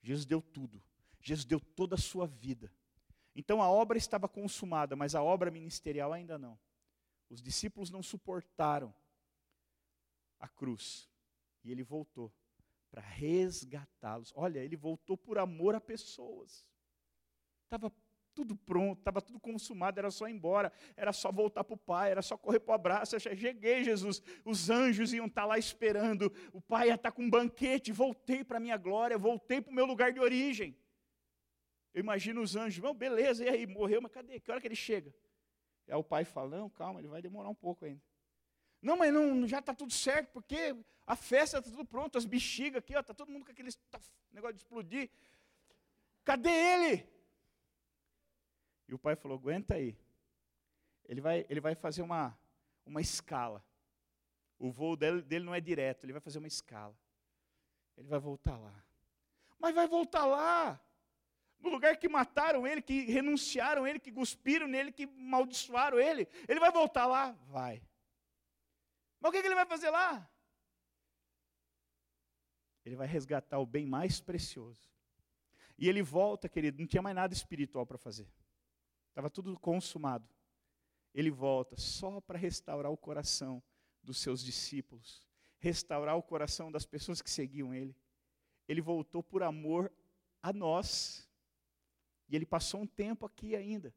Jesus 0.02 0.26
deu 0.26 0.42
tudo. 0.42 0.82
Jesus 1.20 1.44
deu 1.44 1.60
toda 1.60 1.96
a 1.96 1.98
sua 1.98 2.28
vida. 2.28 2.72
Então 3.36 3.62
a 3.62 3.70
obra 3.70 3.98
estava 3.98 4.30
consumada, 4.30 4.96
mas 4.96 5.16
a 5.16 5.22
obra 5.22 5.52
ministerial 5.52 6.14
ainda 6.14 6.38
não. 6.38 6.58
Os 7.30 7.42
discípulos 7.42 7.90
não 7.90 8.02
suportaram 8.02 8.94
a 10.40 10.48
cruz. 10.48 11.10
E 11.64 11.72
ele 11.72 11.84
voltou 11.84 12.32
para 12.90 13.02
resgatá-los. 13.02 14.32
Olha, 14.36 14.60
ele 14.60 14.78
voltou 14.78 15.18
por 15.18 15.38
amor 15.38 15.76
a 15.76 15.82
pessoas. 15.82 16.66
Estava 17.64 17.92
tudo 18.36 18.56
pronto, 18.56 19.00
estava 19.00 19.22
tudo 19.22 19.40
consumado, 19.40 19.98
era 19.98 20.12
só 20.12 20.28
ir 20.28 20.34
embora, 20.34 20.72
era 20.98 21.14
só 21.14 21.32
voltar 21.32 21.64
para 21.64 21.74
o 21.74 21.78
Pai, 21.78 22.12
era 22.12 22.22
só 22.22 22.38
correr 22.38 22.60
para 22.60 22.74
o 22.74 22.76
abraço. 22.76 23.16
Eu 23.16 23.20
cheguei, 23.20 23.84
Jesus, 23.84 24.22
os 24.44 24.70
anjos 24.70 25.14
iam 25.14 25.26
estar 25.26 25.44
tá 25.44 25.48
lá 25.48 25.58
esperando, 25.58 26.32
o 26.52 26.62
Pai 26.62 26.90
ia 26.90 26.96
estar 26.96 27.10
tá 27.10 27.16
com 27.16 27.24
um 27.24 27.30
banquete, 27.30 27.92
voltei 27.92 28.44
para 28.44 28.58
a 28.58 28.60
minha 28.60 28.78
glória, 28.78 29.18
voltei 29.18 29.62
para 29.62 29.72
o 29.72 29.74
meu 29.74 29.86
lugar 29.86 30.12
de 30.12 30.20
origem. 30.20 30.78
Eu 31.94 32.02
imagino 32.02 32.42
os 32.42 32.58
anjos, 32.58 32.80
bom, 32.80 32.94
beleza, 32.94 33.46
e 33.46 33.50
aí, 33.50 33.66
morreu, 33.66 34.02
mas 34.02 34.12
cadê? 34.12 34.38
Que 34.40 34.52
hora 34.52 34.60
que 34.60 34.68
ele 34.68 34.76
chega? 34.76 35.16
Aí 35.88 35.96
o 35.96 36.04
pai 36.04 36.26
fala, 36.26 36.58
não, 36.58 36.70
calma, 36.70 37.00
ele 37.00 37.08
vai 37.08 37.22
demorar 37.22 37.50
um 37.50 37.56
pouco 37.56 37.86
ainda. 37.86 38.02
Não, 38.82 38.98
mas 38.98 39.14
não, 39.14 39.48
já 39.48 39.60
está 39.60 39.74
tudo 39.74 39.94
certo, 39.94 40.32
porque 40.32 40.76
a 41.08 41.16
festa 41.16 41.60
está 41.60 41.72
tudo 41.72 41.86
pronto, 41.86 42.18
as 42.18 42.26
bexigas 42.26 42.80
aqui, 42.80 42.94
está 42.94 43.14
todo 43.14 43.32
mundo 43.32 43.46
com 43.46 43.52
aquele 43.52 43.70
negócio 44.32 44.56
de 44.56 44.62
explodir. 44.62 45.10
Cadê 46.24 46.50
ele? 46.50 47.15
E 48.88 48.94
o 48.94 49.00
pai 49.00 49.16
falou: 49.16 49.38
aguenta 49.38 49.76
aí. 49.76 49.98
Ele 51.08 51.22
vai, 51.22 51.46
ele 51.50 51.60
vai 51.60 51.76
fazer 51.76 52.02
uma, 52.02 52.38
uma 52.86 53.02
escala. 53.02 53.64
O 54.58 54.72
voo 54.72 54.96
dele, 54.96 55.22
dele 55.22 55.46
não 55.46 55.54
é 55.54 55.60
direto, 55.60 56.06
ele 56.06 56.14
vai 56.14 56.22
fazer 56.22 56.40
uma 56.40 56.48
escala. 56.48 56.98
Ele 57.98 58.08
vai 58.08 58.20
voltar 58.20 58.58
lá. 58.58 58.84
Mas 59.60 59.76
vai 59.76 59.88
voltar 59.88 60.26
lá. 60.26 60.80
no 61.60 61.70
lugar 61.70 61.98
que 61.98 62.08
mataram 62.08 62.66
ele, 62.68 62.82
que 62.82 63.06
renunciaram 63.06 63.88
ele, 63.88 64.00
que 64.00 64.12
cuspiram 64.12 64.68
nele, 64.68 64.92
que 64.92 65.06
maldiçoaram 65.08 66.00
ele, 66.00 66.28
ele 66.48 66.60
vai 66.60 66.72
voltar 66.72 67.06
lá? 67.06 67.32
Vai. 67.48 67.82
Mas 69.20 69.30
o 69.30 69.32
que, 69.32 69.42
que 69.42 69.48
ele 69.48 69.56
vai 69.56 69.66
fazer 69.66 69.90
lá? 69.90 70.30
Ele 72.86 72.96
vai 72.96 73.08
resgatar 73.08 73.58
o 73.58 73.66
bem 73.66 73.86
mais 73.86 74.22
precioso. 74.22 74.88
E 75.78 75.90
ele 75.90 76.04
volta, 76.04 76.48
querido, 76.48 76.80
não 76.80 76.88
tinha 76.88 77.02
mais 77.02 77.16
nada 77.16 77.34
espiritual 77.34 77.86
para 77.86 77.98
fazer. 77.98 78.28
Estava 79.16 79.30
tudo 79.30 79.58
consumado. 79.58 80.28
Ele 81.14 81.32
volta 81.32 81.78
só 81.78 82.20
para 82.20 82.38
restaurar 82.38 82.92
o 82.92 82.98
coração 82.98 83.64
dos 84.04 84.18
seus 84.18 84.44
discípulos, 84.44 85.26
restaurar 85.58 86.18
o 86.18 86.22
coração 86.22 86.70
das 86.70 86.86
pessoas 86.86 87.22
que 87.22 87.30
seguiam 87.30 87.74
ele. 87.74 87.96
Ele 88.68 88.82
voltou 88.82 89.24
por 89.24 89.42
amor 89.42 89.90
a 90.44 90.52
nós. 90.52 91.30
E 92.28 92.36
ele 92.36 92.46
passou 92.46 92.82
um 92.82 92.86
tempo 92.86 93.26
aqui 93.26 93.56
ainda, 93.56 93.96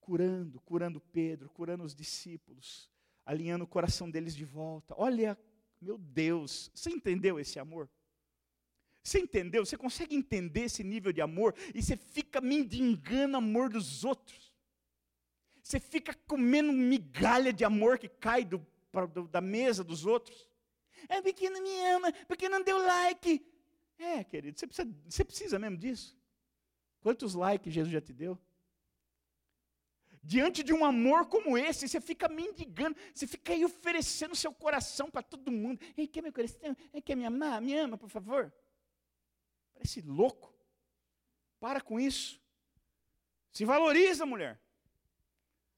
curando, 0.00 0.62
curando 0.62 0.98
Pedro, 0.98 1.50
curando 1.50 1.84
os 1.84 1.94
discípulos, 1.94 2.88
alinhando 3.26 3.64
o 3.64 3.68
coração 3.68 4.10
deles 4.10 4.34
de 4.34 4.46
volta. 4.46 4.94
Olha, 4.96 5.38
meu 5.78 5.98
Deus, 5.98 6.70
você 6.74 6.88
entendeu 6.88 7.38
esse 7.38 7.58
amor? 7.58 7.86
Você 9.02 9.18
entendeu? 9.18 9.64
Você 9.64 9.76
consegue 9.76 10.14
entender 10.14 10.64
esse 10.64 10.84
nível 10.84 11.12
de 11.12 11.20
amor 11.20 11.54
e 11.74 11.82
você 11.82 11.96
fica 11.96 12.40
mendigando 12.40 13.36
amor 13.36 13.70
dos 13.70 14.04
outros. 14.04 14.52
Você 15.62 15.80
fica 15.80 16.14
comendo 16.26 16.72
migalha 16.72 17.52
de 17.52 17.64
amor 17.64 17.98
que 17.98 18.08
cai 18.08 18.44
do, 18.44 18.66
do, 19.12 19.28
da 19.28 19.40
mesa 19.40 19.82
dos 19.82 20.04
outros. 20.04 20.48
É 21.08 21.22
porque 21.22 21.48
não 21.48 21.62
me 21.62 21.86
ama, 21.86 22.12
porque 22.26 22.48
não 22.48 22.62
deu 22.62 22.78
like. 22.78 23.44
É, 23.98 24.24
querido, 24.24 24.58
você 24.58 24.66
precisa, 24.66 24.94
você 25.08 25.24
precisa 25.24 25.58
mesmo 25.58 25.76
disso? 25.76 26.16
Quantos 27.00 27.34
likes 27.34 27.72
Jesus 27.72 27.92
já 27.92 28.00
te 28.00 28.12
deu? 28.12 28.38
Diante 30.22 30.62
de 30.62 30.72
um 30.72 30.84
amor 30.84 31.26
como 31.26 31.56
esse, 31.56 31.88
você 31.88 32.00
fica 32.00 32.28
mendigando, 32.28 32.94
você 33.14 33.26
fica 33.26 33.54
aí 33.54 33.64
oferecendo 33.64 34.36
seu 34.36 34.52
coração 34.52 35.10
para 35.10 35.22
todo 35.22 35.50
mundo. 35.50 35.80
Ei, 35.96 36.06
quer 36.06 36.22
meu 36.22 36.32
coração? 36.32 36.76
Ei, 36.92 37.00
quer 37.00 37.14
me 37.14 37.24
amar? 37.24 37.60
Me 37.62 37.74
ama, 37.74 37.96
por 37.96 38.10
favor. 38.10 38.52
Parece 39.80 40.02
louco. 40.02 40.54
Para 41.58 41.80
com 41.80 41.98
isso. 41.98 42.38
Se 43.50 43.64
valoriza, 43.64 44.26
mulher. 44.26 44.60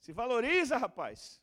Se 0.00 0.12
valoriza, 0.12 0.76
rapaz. 0.76 1.40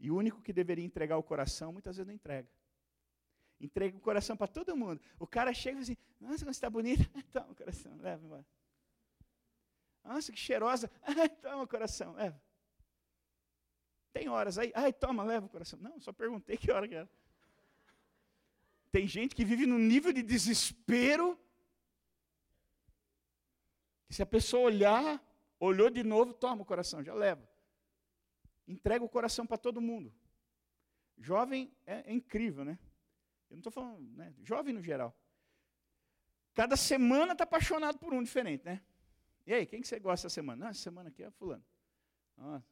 E 0.00 0.10
o 0.10 0.16
único 0.16 0.40
que 0.40 0.50
deveria 0.50 0.84
entregar 0.84 1.18
o 1.18 1.22
coração, 1.22 1.74
muitas 1.74 1.98
vezes 1.98 2.06
não 2.06 2.14
entrega. 2.14 2.48
Entrega 3.60 3.98
o 3.98 4.00
coração 4.00 4.34
para 4.34 4.48
todo 4.48 4.74
mundo. 4.74 4.98
O 5.18 5.26
cara 5.26 5.52
chega 5.52 5.76
e 5.76 5.80
diz 5.80 5.90
assim: 5.90 6.02
Nossa, 6.18 6.44
você 6.46 6.50
está 6.52 6.70
bonita. 6.70 7.04
Toma 7.32 7.52
o 7.52 7.54
coração, 7.54 7.94
leva 7.98 8.24
embora. 8.24 8.46
Nossa, 10.02 10.32
que 10.32 10.38
cheirosa. 10.38 10.88
Toma 11.42 11.64
o 11.64 11.68
coração, 11.68 12.14
leva. 12.14 12.42
Tem 14.10 14.26
horas 14.30 14.56
aí. 14.56 14.72
Ai, 14.74 14.92
toma, 14.92 15.22
leva 15.22 15.44
o 15.44 15.50
coração. 15.50 15.78
Não, 15.80 16.00
só 16.00 16.12
perguntei 16.12 16.56
que 16.56 16.70
hora 16.70 16.88
que 16.88 16.94
era. 16.94 17.10
Tem 18.94 19.08
gente 19.08 19.34
que 19.34 19.44
vive 19.44 19.66
num 19.66 19.76
nível 19.76 20.12
de 20.12 20.22
desespero. 20.22 21.36
Se 24.08 24.22
a 24.22 24.26
pessoa 24.26 24.66
olhar, 24.66 25.20
olhou 25.58 25.90
de 25.90 26.04
novo, 26.04 26.32
toma 26.32 26.62
o 26.62 26.64
coração, 26.64 27.02
já 27.02 27.12
leva. 27.12 27.44
Entrega 28.68 29.04
o 29.04 29.08
coração 29.08 29.44
para 29.44 29.56
todo 29.56 29.80
mundo. 29.80 30.14
Jovem 31.18 31.76
é, 31.84 32.08
é 32.08 32.12
incrível, 32.12 32.64
né? 32.64 32.78
Eu 33.50 33.56
não 33.56 33.58
estou 33.58 33.72
falando, 33.72 34.08
né? 34.12 34.32
Jovem 34.44 34.72
no 34.72 34.80
geral. 34.80 35.12
Cada 36.54 36.76
semana 36.76 37.32
está 37.32 37.42
apaixonado 37.42 37.98
por 37.98 38.14
um 38.14 38.22
diferente, 38.22 38.64
né? 38.64 38.80
E 39.44 39.52
aí, 39.54 39.66
quem 39.66 39.80
que 39.80 39.88
você 39.88 39.98
gosta 39.98 40.28
essa 40.28 40.32
semana? 40.32 40.66
Não, 40.66 40.70
essa 40.70 40.82
semana 40.82 41.08
aqui 41.08 41.24
é 41.24 41.32
fulano. 41.32 41.64
Ah. 42.38 42.62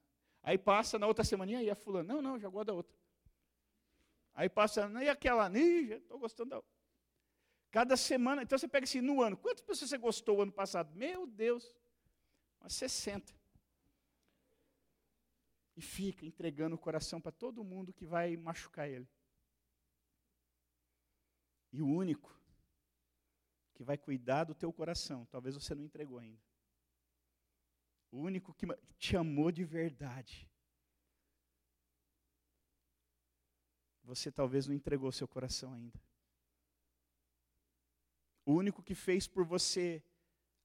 Aí 0.41 0.57
passa 0.57 1.01
na 1.01 1.09
outra 1.09 1.25
semana, 1.25 1.51
e 1.51 1.57
aí 1.57 1.69
é 1.69 1.75
fulano? 1.75 2.15
Não, 2.15 2.23
não, 2.23 2.39
já 2.39 2.49
gosto 2.49 2.69
da 2.69 2.75
outra. 2.75 3.02
Aí 4.35 4.49
passa, 4.49 4.91
e 5.03 5.09
aquela? 5.09 5.51
Ih, 5.57 5.93
estou 5.93 6.19
gostando 6.19 6.51
da. 6.51 6.63
Cada 7.71 7.97
semana, 7.97 8.43
então 8.43 8.59
você 8.59 8.69
pega 8.69 8.85
assim, 8.85 9.01
no 9.01 9.23
ano, 9.23 9.37
quantas 9.37 9.65
pessoas 9.65 9.89
você 9.89 9.97
gostou 9.97 10.43
ano 10.43 10.53
passado? 10.53 10.95
Meu 10.95 11.27
Deus, 11.27 11.75
umas 12.61 12.75
60. 12.75 13.35
E 15.75 15.81
fica 15.81 16.27
entregando 16.27 16.77
o 16.77 16.79
coração 16.79 17.19
para 17.21 17.33
todo 17.33 17.65
mundo 17.65 17.93
que 17.93 18.05
vai 18.05 18.37
machucar 18.37 18.89
ele. 18.89 19.09
E 21.73 21.81
o 21.81 21.87
único 21.87 22.39
que 23.73 23.83
vai 23.83 23.97
cuidar 23.97 24.45
do 24.45 24.55
teu 24.55 24.71
coração, 24.71 25.25
talvez 25.31 25.55
você 25.55 25.75
não 25.75 25.83
entregou 25.83 26.19
ainda. 26.19 26.43
O 28.11 28.19
único 28.19 28.53
que 28.53 28.67
te 28.99 29.17
amou 29.17 29.51
de 29.51 29.65
verdade. 29.65 30.52
Você 34.05 34.31
talvez 34.31 34.67
não 34.67 34.75
entregou 34.75 35.11
seu 35.13 35.29
coração 35.29 35.73
ainda. 35.73 36.01
O 38.45 38.53
único 38.53 38.83
que 38.83 38.95
fez 38.95 39.27
por 39.29 39.45
você 39.45 40.03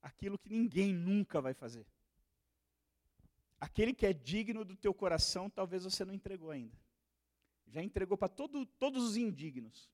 aquilo 0.02 0.38
que 0.38 0.50
ninguém 0.50 0.94
nunca 0.94 1.40
vai 1.40 1.54
fazer. 1.54 1.86
Aquele 3.60 3.94
que 3.94 4.06
é 4.06 4.14
digno 4.14 4.64
do 4.64 4.76
teu 4.76 4.94
coração, 4.94 5.50
talvez 5.50 5.84
você 5.84 6.06
não 6.06 6.14
entregou 6.14 6.52
ainda. 6.52 6.78
Já 7.68 7.84
entregou 7.84 8.18
para 8.18 8.30
todo, 8.30 8.66
todos 8.66 9.04
os 9.04 9.18
indignos, 9.18 9.90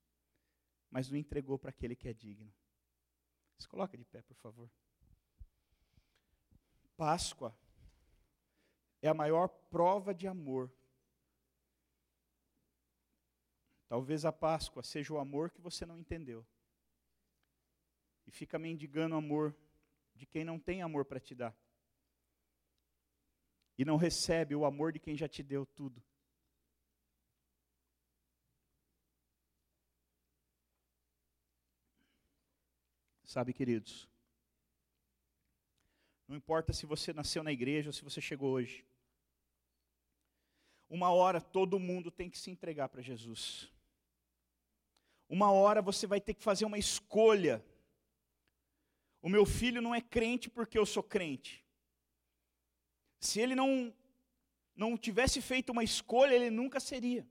mas 0.89 1.09
não 1.09 1.17
entregou 1.17 1.57
para 1.57 1.69
aquele 1.69 1.95
que 1.95 2.07
é 2.07 2.13
digno. 2.13 2.53
Se 3.57 3.67
coloca 3.67 3.97
de 3.97 4.05
pé, 4.05 4.21
por 4.21 4.35
favor. 4.35 4.69
Páscoa 6.95 7.57
é 9.01 9.09
a 9.09 9.13
maior 9.13 9.47
prova 9.47 10.13
de 10.13 10.27
amor. 10.27 10.71
Talvez 13.93 14.25
a 14.25 14.31
Páscoa 14.31 14.81
seja 14.81 15.13
o 15.13 15.19
amor 15.19 15.51
que 15.51 15.61
você 15.61 15.85
não 15.85 15.99
entendeu. 15.99 16.43
E 18.25 18.31
fica 18.31 18.57
mendigando 18.57 19.13
amor 19.13 19.55
de 20.15 20.25
quem 20.25 20.43
não 20.43 20.57
tem 20.57 20.81
amor 20.81 21.05
para 21.05 21.19
te 21.19 21.35
dar. 21.35 21.55
E 23.77 23.85
não 23.85 23.95
recebe 23.95 24.55
o 24.55 24.65
amor 24.65 24.91
de 24.93 24.97
quem 24.97 25.15
já 25.15 25.27
te 25.27 25.43
deu 25.43 25.63
tudo. 25.63 26.01
Sabe, 33.25 33.53
queridos, 33.53 34.09
não 36.27 36.35
importa 36.35 36.73
se 36.73 36.87
você 36.87 37.13
nasceu 37.13 37.43
na 37.43 37.51
igreja 37.51 37.89
ou 37.89 37.93
se 37.93 38.03
você 38.03 38.19
chegou 38.19 38.53
hoje. 38.53 38.83
Uma 40.89 41.11
hora 41.11 41.39
todo 41.39 41.77
mundo 41.77 42.09
tem 42.09 42.27
que 42.27 42.39
se 42.39 42.49
entregar 42.49 42.89
para 42.89 42.99
Jesus. 43.03 43.71
Uma 45.35 45.49
hora 45.51 45.81
você 45.81 46.05
vai 46.05 46.21
ter 46.21 46.35
que 46.35 46.43
fazer 46.43 46.63
uma 46.63 46.77
escolha. 46.77 47.55
O 49.19 49.27
meu 49.27 49.47
filho 49.47 49.81
não 49.81 49.95
é 49.95 49.99
crente 49.99 50.47
porque 50.47 50.77
eu 50.77 50.85
sou 50.85 51.01
crente. 51.01 51.65
Se 53.19 53.39
ele 53.39 53.55
não 53.55 53.91
não 54.75 54.95
tivesse 54.95 55.41
feito 55.41 55.71
uma 55.71 55.83
escolha, 55.83 56.35
ele 56.35 56.51
nunca 56.51 56.79
seria. 56.79 57.27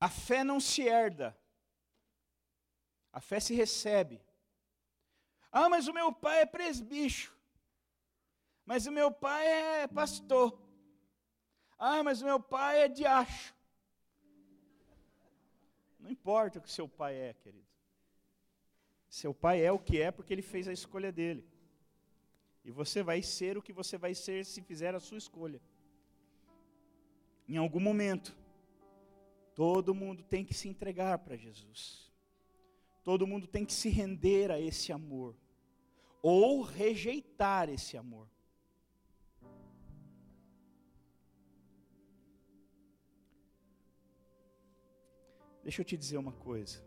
A 0.00 0.08
fé 0.08 0.42
não 0.42 0.58
se 0.58 0.80
herda. 0.82 1.38
A 3.12 3.20
fé 3.20 3.38
se 3.38 3.52
recebe. 3.54 4.18
Ah, 5.52 5.68
mas 5.68 5.88
o 5.88 5.92
meu 5.92 6.10
pai 6.10 6.40
é 6.40 6.46
presbicho. 6.46 7.36
Mas 8.64 8.86
o 8.86 8.92
meu 8.92 9.12
pai 9.12 9.46
é 9.46 9.86
pastor. 9.86 10.58
Ah, 11.78 12.02
mas 12.02 12.22
o 12.22 12.24
meu 12.24 12.40
pai 12.40 12.84
é 12.84 12.88
diacho. 12.88 13.54
Não 16.04 16.10
importa 16.10 16.58
o 16.58 16.62
que 16.62 16.70
seu 16.70 16.86
pai 16.86 17.16
é, 17.16 17.32
querido. 17.32 17.66
Seu 19.08 19.32
pai 19.32 19.64
é 19.64 19.72
o 19.72 19.78
que 19.78 19.98
é 20.02 20.10
porque 20.10 20.34
ele 20.34 20.42
fez 20.42 20.68
a 20.68 20.72
escolha 20.72 21.10
dele. 21.10 21.48
E 22.62 22.70
você 22.70 23.02
vai 23.02 23.22
ser 23.22 23.56
o 23.56 23.62
que 23.62 23.72
você 23.72 23.96
vai 23.96 24.14
ser 24.14 24.44
se 24.44 24.60
fizer 24.60 24.94
a 24.94 25.00
sua 25.00 25.16
escolha. 25.16 25.62
Em 27.48 27.56
algum 27.56 27.80
momento, 27.80 28.36
todo 29.54 29.94
mundo 29.94 30.22
tem 30.22 30.44
que 30.44 30.52
se 30.52 30.68
entregar 30.68 31.20
para 31.20 31.36
Jesus. 31.36 32.12
Todo 33.02 33.26
mundo 33.26 33.46
tem 33.46 33.64
que 33.64 33.72
se 33.72 33.88
render 33.88 34.50
a 34.50 34.60
esse 34.60 34.92
amor 34.92 35.34
ou 36.20 36.60
rejeitar 36.60 37.70
esse 37.70 37.96
amor. 37.96 38.28
Deixa 45.64 45.80
eu 45.80 45.84
te 45.84 45.96
dizer 45.96 46.18
uma 46.18 46.32
coisa. 46.32 46.84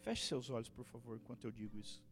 Feche 0.00 0.26
seus 0.26 0.50
olhos, 0.50 0.68
por 0.68 0.84
favor, 0.84 1.16
enquanto 1.16 1.44
eu 1.44 1.52
digo 1.52 1.78
isso. 1.78 2.04